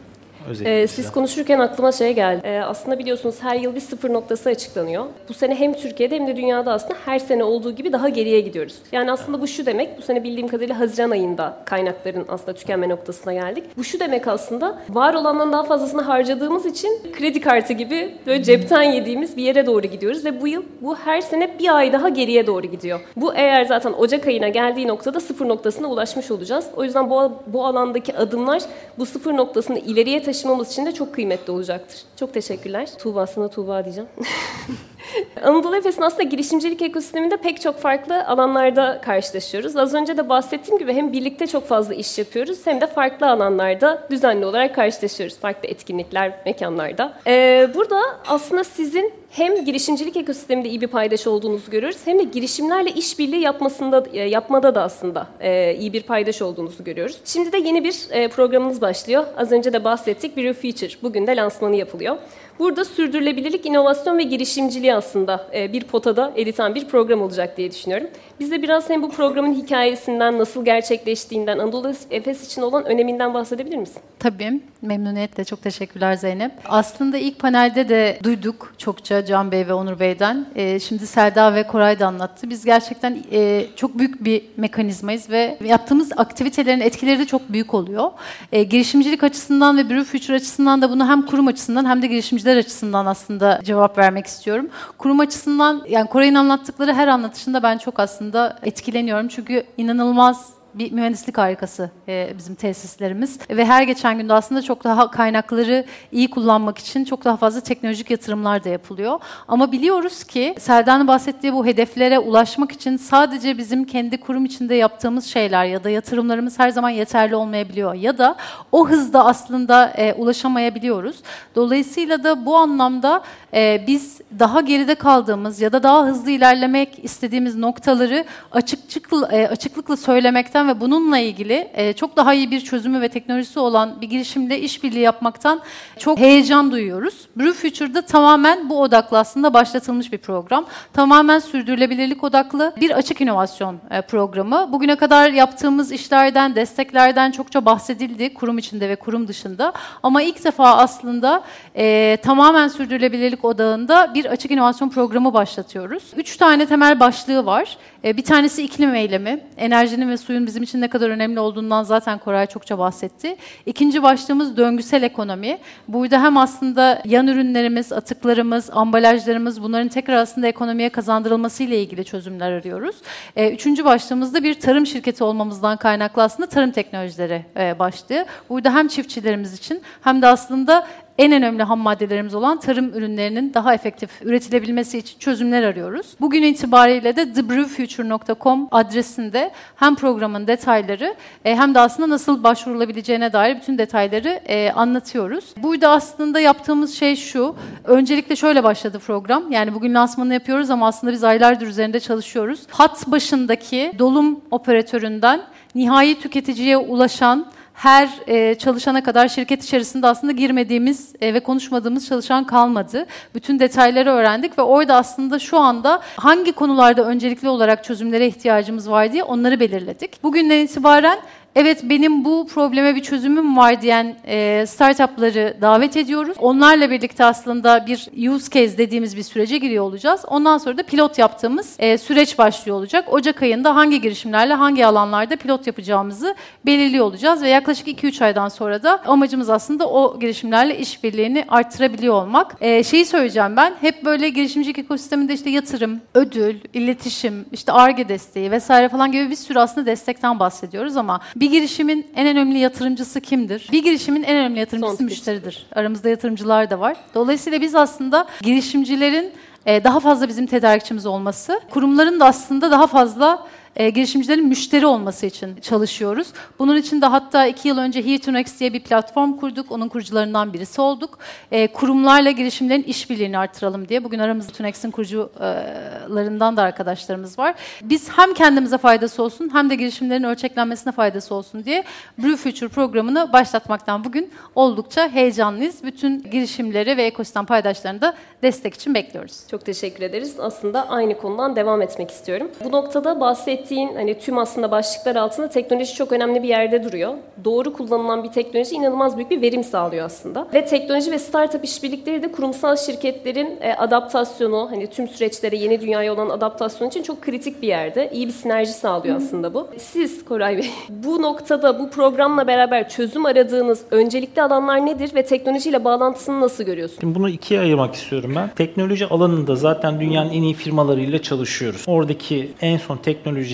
Ee, 0.66 0.88
siz 0.88 1.12
konuşurken 1.12 1.60
aklıma 1.60 1.92
şey 1.92 2.14
geldi. 2.14 2.42
Ee, 2.44 2.60
aslında 2.60 3.00
biliyorsunuz 3.00 3.36
her 3.42 3.56
yıl 3.56 3.76
bir 3.76 3.80
sıfır 3.80 4.14
noktası 4.14 4.50
açıklanıyor. 4.50 5.06
Bu 5.30 5.34
sene 5.34 5.56
hem 5.56 5.74
Türkiye'de 5.74 6.16
hem 6.16 6.28
de 6.28 6.36
dünyada 6.36 6.74
aslında 6.74 6.96
her 7.06 7.20
sene 7.20 7.44
olduğu 7.44 7.72
gibi 7.72 7.94
daha 7.94 8.10
geriye 8.10 8.42
gidiyoruz. 8.42 8.76
Yani 8.92 9.12
aslında 9.12 9.42
bu 9.42 9.48
şu 9.48 9.66
demek, 9.66 9.98
bu 9.98 10.02
sene 10.02 10.24
bildiğim 10.24 10.48
kadarıyla 10.48 10.80
Haziran 10.80 11.10
ayında 11.10 11.58
kaynakların 11.66 12.26
aslında 12.28 12.54
tükenme 12.54 12.90
noktasına 12.90 13.34
geldik. 13.34 13.64
Bu 13.78 13.84
şu 13.84 14.00
demek 14.00 14.28
aslında 14.28 14.80
var 14.90 15.14
olandan 15.14 15.54
daha 15.54 15.64
fazlasını 15.64 16.02
harcadığımız 16.02 16.66
için 16.66 17.02
kredi 17.18 17.42
kartı 17.42 17.74
gibi 17.74 18.16
böyle 18.28 18.44
cepten 18.44 18.82
yediğimiz 18.84 19.38
bir 19.38 19.44
yere 19.44 19.66
doğru 19.66 19.88
gidiyoruz 19.88 20.26
ve 20.26 20.42
bu 20.42 20.48
yıl 20.48 20.64
bu 20.82 20.96
her 20.96 21.22
sene 21.22 21.60
bir 21.60 21.76
ay 21.76 21.94
daha 21.94 22.10
geriye 22.10 22.48
doğru 22.48 22.68
gidiyor. 22.68 23.00
Bu 23.16 23.34
eğer 23.34 23.66
zaten 23.66 23.94
Ocak 23.94 24.28
ayına 24.28 24.48
geldiği 24.48 24.88
noktada 24.88 25.20
sıfır 25.20 25.48
noktasına 25.48 25.88
ulaşmış 25.88 26.32
olacağız. 26.32 26.66
O 26.78 26.84
yüzden 26.84 27.10
bu, 27.10 27.32
bu 27.48 27.66
alandaki 27.66 28.18
adımlar 28.18 28.62
bu 28.98 29.06
sıfır 29.06 29.34
noktasını 29.34 29.80
ileriye 29.80 30.24
taşımak 30.24 30.35
taşımamız 30.36 30.72
için 30.72 30.86
de 30.86 30.92
çok 30.92 31.14
kıymetli 31.14 31.52
olacaktır. 31.52 32.02
Çok 32.16 32.34
teşekkürler. 32.34 32.90
Tuğba 32.98 33.28
sana 33.28 33.48
Tuğba 33.50 33.84
diyeceğim. 33.86 34.10
Anadolu 35.44 35.76
Efes'in 35.76 36.02
aslında 36.02 36.24
girişimcilik 36.24 36.82
ekosisteminde 36.82 37.38
pek 37.38 37.62
çok 37.62 37.80
farklı 37.80 38.26
alanlarda 38.28 39.02
karşılaşıyoruz. 39.06 39.76
Az 39.76 39.94
önce 39.94 40.18
de 40.18 40.30
bahsettiğim 40.30 40.80
gibi 40.80 40.94
hem 40.94 41.14
birlikte 41.14 41.48
çok 41.48 41.68
fazla 41.68 41.94
iş 41.94 42.18
yapıyoruz 42.18 42.58
hem 42.66 42.82
de 42.82 42.88
farklı 42.88 43.30
alanlarda 43.30 44.08
düzenli 44.12 44.46
olarak 44.46 44.76
karşılaşıyoruz. 44.76 45.40
Farklı 45.40 45.70
etkinlikler, 45.70 46.34
mekanlarda. 46.46 47.14
Ee, 47.28 47.70
burada 47.76 48.02
aslında 48.28 48.64
sizin 48.64 49.14
hem 49.30 49.66
girişimcilik 49.66 50.18
ekosisteminde 50.18 50.70
iyi 50.70 50.82
bir 50.82 50.88
paydaş 50.88 51.28
olduğunuzu 51.28 51.72
görüyoruz 51.72 51.98
hem 52.06 52.20
de 52.20 52.24
girişimlerle 52.24 52.92
işbirliği 52.92 53.42
yapmasında 53.42 54.06
e, 54.14 54.22
yapmada 54.22 54.76
da 54.76 54.82
aslında 54.82 55.28
e, 55.40 55.76
iyi 55.76 55.94
bir 55.94 56.04
paydaş 56.04 56.42
olduğunuzu 56.42 56.84
görüyoruz. 56.84 57.18
Şimdi 57.26 57.52
de 57.52 57.58
yeni 57.58 57.84
bir 57.84 57.96
e, 58.12 58.28
programınız 58.28 58.82
başlıyor. 58.82 59.26
Az 59.38 59.52
önce 59.52 59.74
de 59.74 59.84
bahsettik. 59.84 60.38
Bir 60.38 60.54
Future. 60.54 60.94
Bugün 61.04 61.28
de 61.28 61.36
lansmanı 61.36 61.76
yapılıyor. 61.76 62.18
Burada 62.60 62.86
sürdürülebilirlik, 62.86 63.66
inovasyon 63.66 64.18
ve 64.18 64.24
girişimciliği 64.24 64.96
aslında 64.96 65.48
e, 65.54 65.74
bir 65.74 65.84
potada 65.84 66.34
eriten 66.38 66.76
bir 66.76 66.88
program 66.88 67.22
olacak 67.22 67.58
diye 67.58 67.72
düşünüyorum. 67.72 68.08
Biz 68.40 68.52
biraz 68.52 68.90
hem 68.90 69.02
bu 69.02 69.12
programın 69.12 69.54
hikayesinden, 69.54 70.40
nasıl 70.40 70.66
gerçekleştiğinden, 70.66 71.58
Anadolu 71.58 71.94
Efes 72.12 72.48
için 72.48 72.62
olan 72.62 72.86
öneminden 72.86 73.34
bahsedebilir 73.34 73.78
misin? 73.78 74.02
Tabii, 74.20 74.62
memnuniyetle. 74.82 75.44
Çok 75.44 75.62
teşekkürler 75.62 76.14
Zeynep. 76.14 76.52
Aslında 76.66 77.18
ilk 77.18 77.40
panelde 77.40 77.90
de 77.90 78.20
duyduk 78.24 78.74
çokça 78.78 79.26
Can 79.26 79.52
Bey 79.52 79.68
ve 79.68 79.74
Onur 79.74 80.00
Bey'den. 80.00 80.46
E, 80.56 80.80
şimdi 80.80 81.08
Selda 81.08 81.56
ve 81.56 81.68
Koray 81.68 82.00
da 82.00 82.08
anlattı. 82.08 82.50
Biz 82.50 82.66
gerçekten 82.66 83.24
e, 83.32 83.66
çok 83.76 83.98
büyük 83.98 84.26
bir 84.26 84.42
mekanizmayız 84.58 85.30
ve 85.30 85.58
yaptığımız 85.66 86.12
aktivitelerin 86.18 86.82
etkileri 86.82 87.20
de 87.20 87.26
çok 87.26 87.50
büyük 87.50 87.74
oluyor. 87.74 88.12
girişimcilik 88.52 89.24
açısından 89.24 89.78
ve 89.78 89.90
Brew 89.90 90.04
Future 90.04 90.36
açısından 90.36 90.82
da 90.82 90.90
bunu 90.90 91.08
hem 91.08 91.26
kurum 91.26 91.48
açısından 91.48 91.86
hem 91.86 92.02
de 92.02 92.08
girişimcilik 92.08 92.45
girişimciler 92.46 92.58
açısından 92.58 93.06
aslında 93.06 93.60
cevap 93.64 93.98
vermek 93.98 94.26
istiyorum. 94.26 94.70
Kurum 94.98 95.20
açısından 95.20 95.84
yani 95.90 96.10
Koray'ın 96.10 96.36
anlattıkları 96.36 96.94
her 96.94 97.08
anlatışında 97.08 97.64
ben 97.64 97.78
çok 97.78 98.00
aslında 98.00 98.60
etkileniyorum. 98.64 99.28
Çünkü 99.28 99.64
inanılmaz 99.78 100.54
bir 100.76 100.92
mühendislik 100.92 101.38
harikası 101.38 101.90
e, 102.08 102.34
bizim 102.38 102.56
tesislerimiz. 102.56 103.40
Ve 103.50 103.66
her 103.66 103.84
geçen 103.84 104.18
günde 104.18 104.34
aslında 104.34 104.62
çok 104.62 104.84
daha 104.84 105.12
kaynakları 105.12 105.86
iyi 106.12 106.30
kullanmak 106.30 106.78
için 106.78 107.06
çok 107.06 107.26
daha 107.26 107.38
fazla 107.38 107.62
teknolojik 107.62 108.12
yatırımlar 108.12 108.64
da 108.64 108.70
yapılıyor. 108.70 109.20
Ama 109.48 109.72
biliyoruz 109.72 110.24
ki 110.24 110.56
Serdan'ın 110.60 111.08
bahsettiği 111.08 111.54
bu 111.54 111.66
hedeflere 111.66 112.20
ulaşmak 112.20 112.72
için 112.72 112.98
sadece 112.98 113.58
bizim 113.58 113.86
kendi 113.86 114.18
kurum 114.18 114.46
içinde 114.46 114.76
yaptığımız 114.76 115.26
şeyler 115.26 115.66
ya 115.66 115.84
da 115.84 115.90
yatırımlarımız 115.90 116.60
her 116.60 116.70
zaman 116.70 116.90
yeterli 116.90 117.36
olmayabiliyor. 117.36 117.94
Ya 117.94 118.18
da 118.18 118.36
o 118.72 118.90
hızda 118.90 119.26
aslında 119.26 119.88
e, 119.88 120.14
ulaşamayabiliyoruz. 120.14 121.16
Dolayısıyla 121.56 122.24
da 122.24 122.46
bu 122.46 122.58
anlamda 122.58 123.24
e, 123.54 123.84
biz 123.88 124.22
daha 124.40 124.62
geride 124.62 124.96
kaldığımız 124.96 125.62
ya 125.62 125.72
da 125.72 125.84
daha 125.84 126.06
hızlı 126.06 126.32
ilerlemek 126.32 127.04
istediğimiz 127.04 127.56
noktaları 127.56 128.26
açıkçıklı, 128.52 129.30
e, 129.32 129.48
açıklıkla 129.48 129.98
söylemekten 129.98 130.65
ve 130.68 130.82
bununla 130.82 131.18
ilgili 131.18 131.70
e, 131.74 131.94
çok 131.94 132.16
daha 132.16 132.34
iyi 132.34 132.52
bir 132.52 132.62
çözümü 132.62 133.02
ve 133.02 133.10
teknolojisi 133.10 133.60
olan 133.60 134.02
bir 134.02 134.08
girişimde 134.08 134.60
işbirliği 134.60 135.00
yapmaktan 135.00 135.62
çok 136.00 136.20
heyecan 136.20 136.72
duyuyoruz. 136.72 137.28
Brew 137.36 137.54
Future'da 137.54 138.02
tamamen 138.02 138.70
bu 138.70 138.82
odaklı 138.82 139.20
aslında 139.20 139.54
başlatılmış 139.54 140.12
bir 140.12 140.18
program. 140.18 140.66
Tamamen 140.94 141.40
sürdürülebilirlik 141.40 142.24
odaklı 142.24 142.74
bir 142.82 142.92
açık 142.92 143.22
inovasyon 143.22 143.78
e, 143.92 144.02
programı. 144.02 144.70
Bugüne 144.72 144.96
kadar 144.96 145.32
yaptığımız 145.32 145.92
işlerden, 145.92 146.56
desteklerden 146.56 147.32
çokça 147.32 147.66
bahsedildi 147.66 148.34
kurum 148.34 148.58
içinde 148.58 148.90
ve 148.90 148.96
kurum 148.96 149.28
dışında. 149.28 149.74
Ama 150.04 150.22
ilk 150.22 150.44
defa 150.44 150.78
aslında 150.78 151.44
e, 151.76 152.18
tamamen 152.24 152.68
sürdürülebilirlik 152.68 153.46
odağında 153.46 154.14
bir 154.14 154.26
açık 154.26 154.52
inovasyon 154.52 154.90
programı 154.90 155.34
başlatıyoruz. 155.34 156.04
Üç 156.16 156.38
tane 156.38 156.66
temel 156.66 157.00
başlığı 157.00 157.46
var. 157.46 157.78
E, 158.06 158.18
bir 158.18 158.24
tanesi 158.24 158.64
iklim 158.64 158.96
eylemi. 158.96 159.40
Enerjinin 159.58 160.10
ve 160.10 160.18
suyun 160.18 160.48
bizim 160.48 160.64
için 160.64 160.82
ne 160.82 160.88
kadar 160.88 161.10
önemli 161.10 161.40
olduğundan 161.40 161.84
zaten 161.84 162.20
Koray 162.20 162.48
çokça 162.48 162.80
bahsetti. 162.80 163.36
İkinci 163.66 164.04
başlığımız 164.04 164.58
döngüsel 164.58 165.04
ekonomi. 165.04 165.58
Burada 165.88 166.24
hem 166.24 166.38
aslında 166.38 167.02
yan 167.06 167.28
ürünlerimiz, 167.28 167.94
atıklarımız, 167.94 168.70
ambalajlarımız 168.74 169.64
bunların 169.64 169.88
tekrar 169.88 170.16
aslında 170.16 170.48
ekonomiye 170.48 170.90
kazandırılması 170.90 171.64
ile 171.64 171.82
ilgili 171.82 172.06
çözümler 172.06 172.52
arıyoruz. 172.52 172.96
E, 173.36 173.50
üçüncü 173.54 173.86
başlığımızda 173.86 174.44
bir 174.44 174.60
tarım 174.60 174.86
şirketi 174.86 175.24
olmamızdan 175.24 175.78
kaynaklı 175.78 176.24
aslında 176.24 176.50
tarım 176.50 176.72
teknolojileri 176.72 177.46
e, 177.58 177.80
başlığı. 177.80 178.26
Burada 178.50 178.74
hem 178.74 178.88
çiftçilerimiz 178.88 179.54
için 179.54 179.82
hem 180.02 180.22
de 180.22 180.28
aslında 180.28 180.88
en 181.18 181.32
önemli 181.32 181.64
ham 181.64 181.80
maddelerimiz 181.80 182.36
olan 182.36 182.60
tarım 182.60 182.90
ürünlerinin 182.90 183.54
daha 183.54 183.74
efektif 183.74 184.22
üretilebilmesi 184.22 184.98
için 184.98 185.20
çözümler 185.20 185.64
arıyoruz. 185.64 186.08
Bugün 186.22 186.44
itibariyle 186.44 187.16
de 187.16 187.34
thebrewfuture.com 187.34 188.68
adresinde 188.72 189.52
hem 189.76 189.96
programın 189.96 190.48
detayları 190.48 191.16
e, 191.46 191.56
hem 191.56 191.76
de 191.76 191.80
aslında 191.80 192.10
nasıl 192.10 192.44
başvurulabileceğine 192.44 193.34
dair 193.34 193.56
bütün 193.56 193.78
detayları 193.78 194.30
e, 194.46 194.72
anlatıyoruz. 194.72 195.54
Burada 195.58 195.90
aslında 195.90 196.40
yaptığımız 196.40 196.96
şey 196.96 197.16
şu. 197.16 197.56
Öncelikle 197.84 198.36
şöyle 198.36 198.64
başladı 198.64 199.00
program. 199.00 199.52
Yani 199.52 199.74
bugün 199.74 199.94
lansmanını 199.94 200.34
yapıyoruz 200.34 200.70
ama 200.70 200.88
aslında 200.88 201.14
biz 201.14 201.24
aylardır 201.24 201.68
üzerinde 201.68 202.00
çalışıyoruz. 202.00 202.60
Hat 202.70 203.08
başındaki 203.08 203.92
dolum 204.00 204.40
operatöründen 204.52 205.42
nihai 205.76 206.20
tüketiciye 206.20 206.78
ulaşan 206.78 207.46
her 207.76 208.10
e, 208.28 208.56
çalışana 208.56 209.04
kadar 209.04 209.28
şirket 209.28 209.64
içerisinde 209.64 210.08
aslında 210.08 210.34
girmediğimiz 210.34 211.16
e, 211.22 211.34
ve 211.34 211.40
konuşmadığımız 211.40 212.08
çalışan 212.08 212.44
kalmadı. 212.44 213.06
Bütün 213.36 213.60
detayları 213.60 214.10
öğrendik 214.10 214.58
ve 214.58 214.62
orada 214.62 214.96
aslında 214.96 215.40
şu 215.40 215.58
anda 215.58 216.02
hangi 216.16 216.52
konularda 216.52 217.06
öncelikli 217.06 217.50
olarak 217.50 217.84
çözümlere 217.84 218.28
ihtiyacımız 218.28 218.90
var 218.90 219.12
diye 219.12 219.24
onları 219.24 219.60
belirledik. 219.60 220.24
Bugünden 220.24 220.60
itibaren 220.60 221.20
evet 221.56 221.84
benim 221.84 222.26
bu 222.26 222.48
probleme 222.48 222.96
bir 222.96 223.04
çözümüm 223.04 223.58
var 223.58 223.82
diyen 223.82 224.16
e, 224.28 224.66
startupları 224.68 225.58
davet 225.62 225.98
ediyoruz. 225.98 226.38
Onlarla 226.40 226.92
birlikte 226.92 227.26
aslında 227.26 227.86
bir 227.88 228.30
use 228.30 228.50
case 228.50 228.78
dediğimiz 228.78 229.18
bir 229.18 229.24
sürece 229.24 229.58
giriyor 229.58 229.84
olacağız. 229.84 230.22
Ondan 230.28 230.58
sonra 230.58 230.78
da 230.78 230.84
pilot 230.84 231.18
yaptığımız 231.18 231.76
e, 231.80 231.98
süreç 231.98 232.38
başlıyor 232.38 232.78
olacak. 232.78 233.14
Ocak 233.14 233.42
ayında 233.42 233.76
hangi 233.76 234.02
girişimlerle 234.02 234.54
hangi 234.54 234.86
alanlarda 234.86 235.36
pilot 235.36 235.68
yapacağımızı 235.68 236.36
belirliyor 236.66 237.06
olacağız 237.06 237.42
ve 237.42 237.50
yaklaşık 237.50 237.88
2-3 237.88 238.24
aydan 238.24 238.50
sonra 238.50 238.84
da 238.84 239.02
amacımız 239.06 239.50
aslında 239.50 239.90
o 239.90 240.20
girişimlerle 240.20 240.78
işbirliğini 240.78 241.46
arttırabiliyor 241.48 242.14
olmak. 242.14 242.56
E, 242.62 242.84
şeyi 242.84 243.06
söyleyeceğim 243.06 243.58
ben 243.58 243.76
hep 243.82 244.06
böyle 244.06 244.30
girişimcilik 244.30 244.80
ekosisteminde 244.80 245.34
işte 245.34 245.50
yatırım, 245.50 246.02
ödül, 246.14 246.56
iletişim, 246.74 247.46
işte 247.52 247.72
ARGE 247.72 248.10
desteği 248.10 248.52
vesaire 248.52 248.90
falan 248.90 249.12
gibi 249.12 249.30
bir 249.30 249.36
sürü 249.36 249.60
aslında 249.60 249.86
destekten 249.86 250.40
bahsediyoruz 250.40 250.98
ama 250.98 251.20
bir 251.36 251.45
girişimin 251.50 252.08
en 252.16 252.28
önemli 252.28 252.60
yatırımcısı 252.60 253.22
kimdir? 253.22 253.70
Bir 253.72 253.84
girişimin 253.84 254.24
en 254.24 254.38
önemli 254.38 254.60
yatırımcısı 254.60 254.98
Son 254.98 255.06
müşteridir. 255.06 255.66
Aramızda 255.76 256.10
yatırımcılar 256.10 256.70
da 256.70 256.80
var. 256.80 256.98
Dolayısıyla 257.16 257.62
biz 257.62 257.76
aslında 257.76 258.28
girişimcilerin 258.42 259.32
e, 259.66 259.84
daha 259.84 260.00
fazla 260.00 260.28
bizim 260.28 260.46
tedarikçimiz 260.46 261.06
olması, 261.06 261.60
kurumların 261.70 262.20
da 262.20 262.26
aslında 262.26 262.72
daha 262.72 262.88
fazla 262.88 263.48
e, 263.76 263.90
girişimcilerin 263.90 264.48
müşteri 264.48 264.86
olması 264.86 265.26
için 265.26 265.56
çalışıyoruz. 265.56 266.28
Bunun 266.60 266.76
için 266.76 267.02
de 267.02 267.06
hatta 267.06 267.46
iki 267.46 267.68
yıl 267.68 267.78
önce 267.78 268.06
Here 268.06 268.20
to 268.20 268.34
Next 268.34 268.60
diye 268.60 268.74
bir 268.74 268.80
platform 268.80 269.34
kurduk. 269.34 269.72
Onun 269.72 269.88
kurucularından 269.88 270.54
birisi 270.54 270.82
olduk. 270.82 271.20
E, 271.52 271.68
kurumlarla 271.68 272.32
girişimlerin 272.32 272.84
işbirliğini 272.84 273.38
artıralım 273.38 273.90
diye. 273.90 274.04
Bugün 274.04 274.20
aramızda 274.20 274.52
To 274.52 274.64
Next'in 274.64 274.92
kurucularından 274.92 276.58
da 276.58 276.62
arkadaşlarımız 276.62 277.40
var. 277.40 277.56
Biz 277.82 278.10
hem 278.10 278.34
kendimize 278.34 278.78
faydası 278.78 279.24
olsun 279.24 279.50
hem 279.54 279.70
de 279.70 279.76
girişimlerin 279.76 280.24
ölçeklenmesine 280.24 280.94
faydası 280.94 281.36
olsun 281.36 281.66
diye 281.66 281.84
Brew 282.18 282.36
Future 282.36 282.70
programını 282.70 283.34
başlatmaktan 283.34 284.04
bugün 284.04 284.32
oldukça 284.56 285.10
heyecanlıyız. 285.10 285.84
Bütün 285.84 286.24
girişimleri 286.32 286.98
ve 286.98 287.04
ekosistem 287.04 287.46
paydaşlarını 287.46 288.02
da 288.02 288.14
destek 288.44 288.74
için 288.74 288.94
bekliyoruz. 288.94 289.48
Çok 289.52 289.66
teşekkür 289.66 290.04
ederiz. 290.04 290.36
Aslında 290.40 290.90
aynı 290.90 291.18
konudan 291.18 291.56
devam 291.56 291.82
etmek 291.82 292.12
istiyorum. 292.12 292.52
Bu 292.64 292.72
noktada 292.72 293.20
bahsettiğin 293.66 293.96
hani 293.96 294.20
tüm 294.20 294.38
aslında 294.38 294.72
başlıklar 294.72 295.16
altında 295.16 295.50
teknoloji 295.50 295.96
çok 295.96 296.12
önemli 296.12 296.44
bir 296.44 296.48
yerde 296.48 296.84
duruyor. 296.84 297.14
Doğru 297.44 297.74
kullanılan 297.74 298.24
bir 298.24 298.30
teknoloji 298.30 298.76
inanılmaz 298.76 299.18
büyük 299.18 299.32
bir 299.32 299.42
verim 299.42 299.64
sağlıyor 299.64 300.06
aslında. 300.06 300.48
Ve 300.54 300.66
teknoloji 300.66 301.12
ve 301.12 301.20
startup 301.20 301.66
işbirlikleri 301.66 302.24
de 302.24 302.32
kurumsal 302.32 302.76
şirketlerin 302.76 303.58
e, 303.62 303.74
adaptasyonu, 303.74 304.68
hani 304.72 304.88
tüm 304.88 305.08
süreçlere 305.08 305.56
yeni 305.56 305.82
dünyaya 305.82 306.14
olan 306.14 306.30
adaptasyon 306.30 306.88
için 306.88 307.04
çok 307.04 307.22
kritik 307.22 307.62
bir 307.62 307.68
yerde. 307.68 308.10
İyi 308.14 308.28
bir 308.28 308.34
sinerji 308.34 308.72
sağlıyor 308.72 309.18
aslında 309.18 309.54
bu. 309.54 309.68
Siz 309.78 310.26
Koray 310.26 310.58
Bey, 310.58 310.70
bu 310.90 311.22
noktada 311.22 311.80
bu 311.80 311.90
programla 311.90 312.48
beraber 312.48 312.90
çözüm 312.90 313.26
aradığınız 313.26 313.82
öncelikli 313.92 314.42
alanlar 314.42 314.86
nedir 314.86 315.16
ve 315.16 315.26
teknolojiyle 315.26 315.84
bağlantısını 315.84 316.42
nasıl 316.42 316.64
görüyorsunuz? 316.64 317.02
Şimdi 317.02 317.16
bunu 317.16 317.30
ikiye 317.30 317.60
ayırmak 317.60 317.96
istiyorum 317.96 318.34
ben. 318.36 318.50
Teknoloji 318.56 319.06
alanında 319.06 319.56
zaten 319.56 320.00
dünyanın 320.00 320.30
en 320.30 320.42
iyi 320.42 320.54
firmalarıyla 320.54 321.22
çalışıyoruz. 321.22 321.84
Oradaki 321.88 322.52
en 322.62 322.78
son 322.78 322.98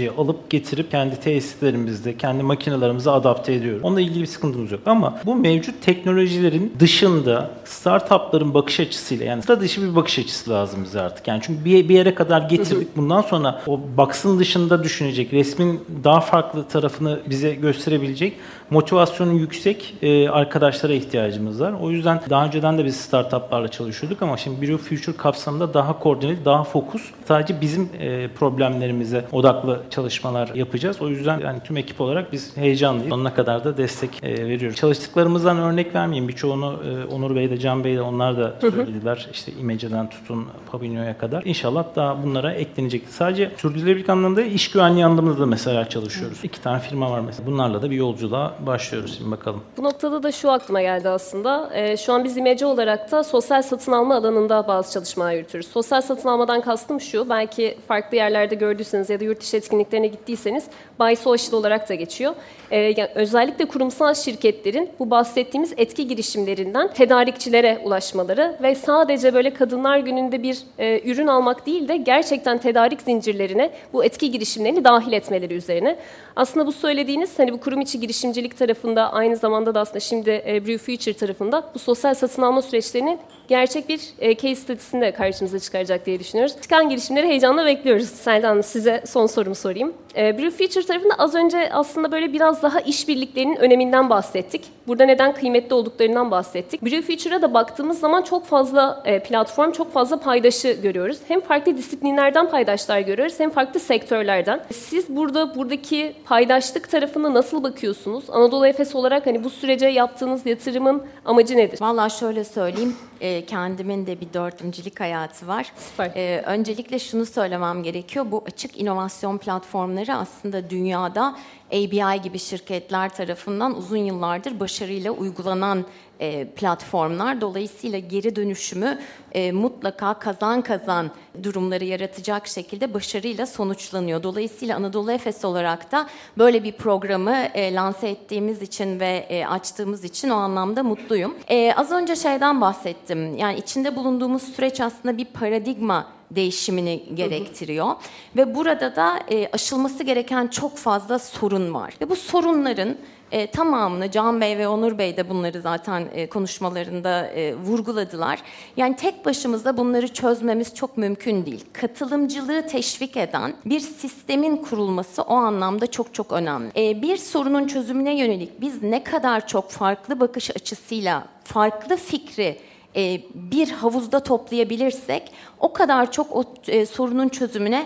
teknolojiyi 0.01 0.11
alıp 0.11 0.49
getirip 0.49 0.91
kendi 0.91 1.19
tesislerimizde, 1.19 2.17
kendi 2.17 2.43
makinelerimize 2.43 3.09
adapte 3.09 3.53
ediyoruz. 3.53 3.83
Onunla 3.83 4.01
ilgili 4.01 4.21
bir 4.21 4.27
sıkıntımız 4.27 4.71
yok. 4.71 4.81
Ama 4.85 5.19
bu 5.25 5.35
mevcut 5.35 5.81
teknolojilerin 5.81 6.73
dışında 6.79 7.49
startupların 7.65 8.53
bakış 8.53 8.79
açısıyla 8.79 9.25
yani 9.25 9.41
sıra 9.41 9.61
dışı 9.61 9.81
bir 9.81 9.95
bakış 9.95 10.19
açısı 10.19 10.49
lazım 10.49 10.83
bize 10.83 11.01
artık. 11.01 11.27
Yani 11.27 11.41
çünkü 11.43 11.65
bir, 11.65 11.89
bir 11.89 11.95
yere 11.95 12.15
kadar 12.15 12.41
getirdik. 12.41 12.97
Bundan 12.97 13.21
sonra 13.21 13.61
o 13.67 13.79
box'ın 13.97 14.39
dışında 14.39 14.83
düşünecek, 14.83 15.33
resmin 15.33 15.79
daha 16.03 16.19
farklı 16.19 16.67
tarafını 16.67 17.19
bize 17.29 17.55
gösterebilecek 17.55 18.33
motivasyonu 18.71 19.33
yüksek 19.33 19.93
e, 20.01 20.29
arkadaşlara 20.29 20.93
ihtiyacımız 20.93 21.61
var. 21.61 21.73
O 21.81 21.91
yüzden 21.91 22.21
daha 22.29 22.45
önceden 22.45 22.77
de 22.77 22.85
biz 22.85 22.95
startuplarla 22.95 23.67
çalışıyorduk 23.67 24.21
ama 24.21 24.37
şimdi 24.37 24.61
Bio 24.61 24.77
Future 24.77 25.17
kapsamında 25.17 25.73
daha 25.73 25.99
koordineli, 25.99 26.45
daha 26.45 26.63
fokus. 26.63 27.01
Sadece 27.27 27.61
bizim 27.61 27.89
e, 27.99 28.27
problemlerimize 28.27 29.25
odaklı 29.31 29.81
çalışmalar 29.91 30.51
yapacağız. 30.56 31.01
O 31.01 31.08
yüzden 31.10 31.39
yani 31.39 31.60
tüm 31.63 31.77
ekip 31.77 32.01
olarak 32.01 32.32
biz 32.32 32.58
heyecanlıyız. 32.58 33.10
Sonuna 33.10 33.34
kadar 33.34 33.63
da 33.63 33.77
destek 33.77 34.23
e, 34.23 34.47
veriyoruz. 34.47 34.77
Çalıştıklarımızdan 34.77 35.58
örnek 35.58 35.95
vermeyeyim. 35.95 36.27
Birçoğunu 36.27 36.80
e, 36.86 37.13
Onur 37.13 37.36
Bey 37.36 37.49
de 37.49 37.58
Can 37.58 37.84
Bey 37.84 37.95
de 37.95 38.01
onlar 38.01 38.38
da 38.38 38.54
söylediler. 38.62 39.30
işte 39.34 39.51
İmece'den 39.60 40.10
tutun 40.10 40.47
Pabinyo'ya 40.71 41.17
kadar. 41.17 41.43
İnşallah 41.45 41.86
daha 41.95 42.23
bunlara 42.23 42.54
eklenecek. 42.54 43.04
Sadece 43.10 43.51
sürdürülebilirlik 43.58 44.10
anlamında 44.10 44.41
iş 44.41 44.71
güvenliği 44.71 45.06
anlamında 45.06 45.39
da 45.39 45.45
mesela 45.45 45.89
çalışıyoruz. 45.89 46.39
İki 46.43 46.62
tane 46.62 46.80
firma 46.80 47.12
var 47.12 47.19
mesela. 47.19 47.47
Bunlarla 47.47 47.82
da 47.82 47.91
bir 47.91 47.95
yolculuğa 47.95 48.54
başlıyoruz 48.65 49.17
şimdi 49.17 49.32
bakalım. 49.32 49.62
Bu 49.77 49.84
noktada 49.84 50.23
da 50.23 50.32
şu 50.32 50.51
aklıma 50.51 50.82
geldi 50.82 51.10
aslında. 51.10 51.69
Ee, 51.73 51.97
şu 51.97 52.13
an 52.13 52.23
biz 52.23 52.38
imece 52.38 52.65
olarak 52.65 53.12
da 53.12 53.23
sosyal 53.23 53.62
satın 53.62 53.91
alma 53.91 54.15
alanında 54.15 54.67
bazı 54.67 54.93
çalışmalar 54.93 55.34
yürütüyoruz. 55.34 55.69
Sosyal 55.69 56.01
satın 56.01 56.30
almadan 56.30 56.62
kastım 56.62 57.01
şu, 57.01 57.30
belki 57.30 57.77
farklı 57.88 58.17
yerlerde 58.17 58.56
gördüyseniz 58.56 59.10
ya 59.10 59.19
da 59.19 59.23
yurt 59.23 59.41
dışı 59.41 59.58
etkinliklerine 59.82 60.08
gittiyseniz 60.08 60.63
Buy 61.00 61.15
Social 61.15 61.60
olarak 61.60 61.89
da 61.89 61.96
geçiyor. 61.96 62.36
Ee, 62.72 62.78
yani 62.78 63.10
özellikle 63.15 63.65
kurumsal 63.65 64.13
şirketlerin 64.13 64.89
bu 65.00 65.10
bahsettiğimiz 65.10 65.74
etki 65.78 66.08
girişimlerinden 66.08 66.94
tedarikçilere 66.94 67.82
ulaşmaları 67.84 68.58
ve 68.62 68.76
sadece 68.76 69.34
böyle 69.34 69.54
kadınlar 69.54 69.98
gününde 69.98 70.44
bir 70.44 70.58
e, 70.80 71.02
ürün 71.06 71.28
almak 71.28 71.65
değil 71.65 71.88
de 71.88 71.98
gerçekten 71.98 72.58
tedarik 72.58 73.02
zincirlerine 73.02 73.72
bu 73.94 74.04
etki 74.04 74.32
girişimlerini 74.32 74.84
dahil 74.84 75.13
etmeleri 75.13 75.54
üzerine. 75.54 75.98
Aslında 76.36 76.67
bu 76.67 76.72
söylediğiniz 76.72 77.39
hani 77.39 77.54
bu 77.54 77.60
kurum 77.60 77.82
içi 77.82 78.00
girişimcilik 78.00 78.58
tarafında 78.58 79.13
aynı 79.13 79.36
zamanda 79.36 79.76
da 79.76 79.80
aslında 79.80 80.00
şimdi 80.00 80.44
e, 80.48 80.65
Brew 80.65 80.78
Future 80.78 81.13
tarafında 81.13 81.63
bu 81.76 81.80
sosyal 81.80 82.13
satın 82.13 82.41
alma 82.41 82.62
süreçlerinin 82.62 83.20
gerçek 83.51 83.89
bir 83.89 84.01
e, 84.19 84.35
case 84.35 84.55
statüsünü 84.55 85.01
de 85.01 85.11
karşımıza 85.11 85.59
çıkaracak 85.59 86.05
diye 86.05 86.19
düşünüyoruz. 86.19 86.55
Çıkan 86.61 86.89
girişimleri 86.89 87.27
heyecanla 87.27 87.65
bekliyoruz. 87.65 88.07
Selda 88.07 88.49
Hanım 88.49 88.63
size 88.63 89.03
son 89.05 89.25
sorumu 89.25 89.55
sorayım. 89.55 89.93
E, 90.17 90.38
Brew 90.38 90.65
Future 90.65 90.86
tarafında 90.86 91.13
az 91.17 91.36
önce 91.36 91.69
aslında 91.74 92.12
böyle 92.12 92.34
biraz 92.34 92.63
daha 92.63 92.80
işbirliklerinin 92.80 93.56
öneminden 93.56 94.10
bahsettik. 94.10 94.63
Burada 94.88 95.06
neden 95.06 95.34
kıymetli 95.34 95.74
olduklarından 95.74 96.32
bahsettik. 96.32 96.82
Brew 96.82 97.02
Future'a 97.02 97.41
da 97.41 97.54
baktığımız 97.54 98.00
zaman 98.00 98.21
çok 98.21 98.45
fazla 98.45 99.04
e, 99.06 99.24
platform, 99.24 99.71
çok 99.71 99.93
fazla 99.93 100.19
paydaşı 100.19 100.71
görüyoruz. 100.84 101.17
Hem 101.28 101.41
farklı 101.41 101.78
disiplinlerden 101.78 102.50
paydaşlar 102.50 103.00
görüyoruz 103.00 103.39
hem 103.39 103.50
farklı 103.50 103.80
sektörlerden. 103.80 104.63
Siz 104.74 105.10
burada 105.10 105.56
buradaki 105.56 106.15
paydaşlık 106.26 106.91
tarafına 106.91 107.34
nasıl 107.34 107.63
bakıyorsunuz? 107.63 108.30
Anadolu 108.30 108.67
Efes 108.67 108.95
olarak 108.95 109.26
hani 109.26 109.43
bu 109.43 109.50
sürece 109.50 109.88
yaptığınız 109.88 110.45
yatırımın 110.45 111.04
amacı 111.26 111.58
nedir? 111.58 111.82
Vallahi 111.82 112.19
şöyle 112.19 112.43
söyleyeyim, 112.43 112.95
e, 113.21 113.45
kendimin 113.45 114.08
de 114.08 114.21
bir 114.21 114.34
dördüncülük 114.34 115.00
hayatı 115.00 115.47
var. 115.47 115.71
Süper. 115.78 116.12
E, 116.15 116.41
öncelikle 116.45 117.00
şunu 117.00 117.26
söylemem 117.26 117.84
gerekiyor, 117.84 118.26
bu 118.32 118.43
açık 118.47 118.80
inovasyon 118.80 119.38
platformları 119.38 120.00
programları 120.01 120.15
aslında 120.15 120.69
dünyada 120.69 121.35
ABI 121.71 122.21
gibi 122.21 122.39
şirketler 122.39 123.09
tarafından 123.09 123.77
uzun 123.77 123.97
yıllardır 123.97 124.59
başarıyla 124.59 125.11
uygulanan 125.11 125.85
e, 126.19 126.47
platformlar. 126.47 127.41
Dolayısıyla 127.41 127.99
geri 127.99 128.35
dönüşümü 128.35 128.99
e, 129.31 129.51
mutlaka 129.51 130.13
kazan 130.13 130.61
kazan 130.61 131.11
durumları 131.43 131.85
yaratacak 131.85 132.47
şekilde 132.47 132.93
başarıyla 132.93 133.45
sonuçlanıyor. 133.45 134.23
Dolayısıyla 134.23 134.77
Anadolu 134.77 135.11
Efes 135.11 135.45
olarak 135.45 135.91
da 135.91 136.07
böyle 136.37 136.63
bir 136.63 136.71
programı 136.71 137.35
e, 137.53 137.73
lanse 137.73 138.09
ettiğimiz 138.09 138.61
için 138.61 138.99
ve 138.99 139.25
e, 139.29 139.45
açtığımız 139.45 140.03
için 140.03 140.29
o 140.29 140.35
anlamda 140.35 140.83
mutluyum. 140.83 141.35
E, 141.47 141.73
az 141.73 141.91
önce 141.91 142.15
şeyden 142.15 142.61
bahsettim. 142.61 143.37
Yani 143.37 143.57
içinde 143.59 143.95
bulunduğumuz 143.95 144.43
süreç 144.43 144.81
aslında 144.81 145.17
bir 145.17 145.25
paradigma 145.25 146.20
değişimini 146.36 147.04
gerektiriyor. 147.13 147.86
Hı 147.86 147.91
hı. 147.91 147.96
Ve 148.36 148.56
burada 148.56 148.96
da 148.96 149.20
e, 149.32 149.50
aşılması 149.54 150.04
gereken 150.04 150.48
çok 150.48 150.78
fazla 150.78 151.20
sorun 151.20 151.74
var. 151.74 151.94
Ve 152.02 152.10
bu 152.10 152.15
sorunların 152.15 152.98
e, 153.32 153.48
tamamını 153.48 154.12
Can 154.12 154.41
Bey 154.41 154.58
ve 154.58 154.67
Onur 154.67 154.98
Bey 154.98 155.17
de 155.17 155.30
bunları 155.30 155.62
zaten 155.62 156.08
e, 156.13 156.28
konuşmalarında 156.28 157.28
e, 157.28 157.56
vurguladılar. 157.56 158.39
Yani 158.78 158.96
tek 158.96 159.26
başımızda 159.26 159.78
bunları 159.78 160.08
çözmemiz 160.08 160.76
çok 160.76 160.98
mümkün 160.98 161.46
değil. 161.46 161.65
Katılımcılığı 161.74 162.67
teşvik 162.67 163.17
eden 163.17 163.54
bir 163.65 163.80
sistemin 163.80 164.58
kurulması 164.58 165.22
o 165.22 165.34
anlamda 165.34 165.88
çok 165.88 166.13
çok 166.13 166.32
önemli. 166.32 166.72
E, 166.78 167.02
bir 167.02 167.17
sorunun 167.17 167.67
çözümüne 167.67 168.17
yönelik 168.17 168.62
biz 168.62 168.84
ne 168.84 169.04
kadar 169.04 169.48
çok 169.48 169.72
farklı 169.72 170.20
bakış 170.20 170.50
açısıyla 170.50 171.28
farklı 171.44 171.98
fikri 171.98 172.58
e, 172.95 173.21
bir 173.34 173.69
havuzda 173.71 174.19
toplayabilirsek 174.19 175.32
o 175.60 175.73
kadar 175.73 176.12
çok 176.12 176.36
o 176.36 176.43
e, 176.67 176.86
sorunun 176.86 177.30
çözümüne 177.30 177.86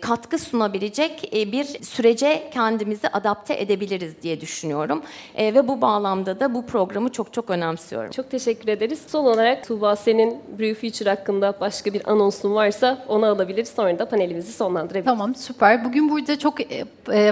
katkı 0.00 0.38
sunabilecek 0.38 1.36
e, 1.36 1.52
bir 1.52 1.64
sürece 1.64 2.50
kendimizi 2.54 3.08
adapte 3.08 3.54
edebiliriz 3.60 4.22
diye 4.22 4.40
düşünüyorum. 4.40 5.02
Ve 5.38 5.68
bu 5.68 5.80
bağlamda 5.80 6.40
da 6.40 6.54
bu 6.54 6.66
programı 6.66 7.12
çok 7.12 7.32
çok 7.32 7.50
önemsiyorum. 7.50 8.10
Çok 8.10 8.30
teşekkür 8.30 8.68
ederiz. 8.68 9.02
Son 9.06 9.24
olarak 9.24 9.66
Tuğba 9.68 9.96
senin 9.96 10.38
Brew 10.58 10.88
Future 10.88 11.10
hakkında 11.10 11.54
başka 11.60 11.92
bir 11.92 12.10
anonsun 12.10 12.54
varsa 12.54 13.04
onu 13.08 13.26
alabiliriz. 13.26 13.68
Sonra 13.68 13.98
da 13.98 14.08
panelimizi 14.08 14.52
sonlandırabiliriz. 14.52 15.04
Tamam 15.04 15.34
süper. 15.34 15.84
Bugün 15.84 16.08
burada 16.10 16.38
çok 16.38 16.58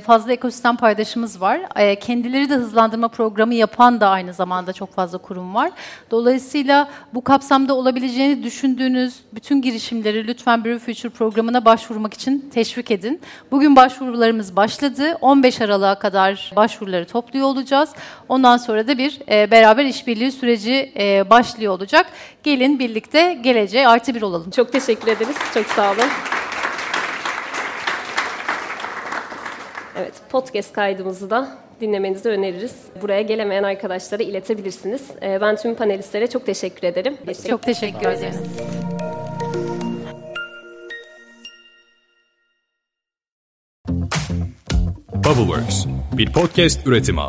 fazla 0.03 0.33
ekosistem 0.33 0.77
paydaşımız 0.77 1.41
var. 1.41 1.61
Kendileri 2.01 2.51
de 2.51 2.55
hızlandırma 2.55 3.09
programı 3.09 3.55
yapan 3.55 4.01
da 4.01 4.09
aynı 4.09 4.33
zamanda 4.33 4.73
çok 4.73 4.93
fazla 4.93 5.19
kurum 5.19 5.55
var. 5.55 5.71
Dolayısıyla 6.11 6.89
bu 7.15 7.25
kapsamda 7.25 7.75
olabileceğini 7.75 8.43
düşündüğünüz 8.43 9.21
bütün 9.35 9.63
girişimleri 9.63 10.27
lütfen 10.27 10.65
Brew 10.65 10.93
Future 10.93 11.13
programına 11.13 11.65
başvurmak 11.65 12.15
için 12.15 12.51
teşvik 12.55 12.91
edin. 12.91 13.21
Bugün 13.51 13.77
başvurularımız 13.77 14.57
başladı. 14.57 15.19
15 15.21 15.61
Aralık'a 15.61 15.99
kadar 15.99 16.53
başvuruları 16.57 17.07
topluyor 17.07 17.47
olacağız. 17.47 17.91
Ondan 18.29 18.57
sonra 18.57 18.89
da 18.89 18.99
bir 18.99 19.21
e, 19.31 19.51
beraber 19.51 19.85
işbirliği 19.85 20.33
süreci 20.33 20.93
e, 20.99 21.31
başlıyor 21.31 21.73
olacak. 21.73 22.07
Gelin 22.43 22.79
birlikte 22.79 23.39
geleceğe 23.43 23.89
artı 23.89 24.15
bir 24.15 24.23
olalım. 24.23 24.51
Çok 24.51 24.73
teşekkür 24.73 25.09
ederiz. 25.09 25.37
Çok 25.55 25.67
sağ 25.67 25.93
olun. 25.93 26.09
Evet, 29.97 30.15
podcast 30.31 30.73
kaydımızı 30.73 31.31
da 31.31 31.64
dinlemenizi 31.81 32.29
öneririz. 32.29 32.75
Buraya 33.03 33.23
gelemeyen 33.23 33.63
arkadaşlara 33.63 34.23
iletebilirsiniz. 34.23 35.03
Ee, 35.23 35.41
ben 35.41 35.57
tüm 35.57 35.75
panelistlere 35.75 36.27
çok 36.27 36.47
teşekkür 36.47 36.87
ederim. 36.87 37.17
Çok 37.49 37.63
teşekkür 37.63 38.09
ederiz. 38.09 38.41
Bubbleworks 45.25 45.87
bir 46.13 46.33
podcast 46.33 46.87
üretimi. 46.87 47.21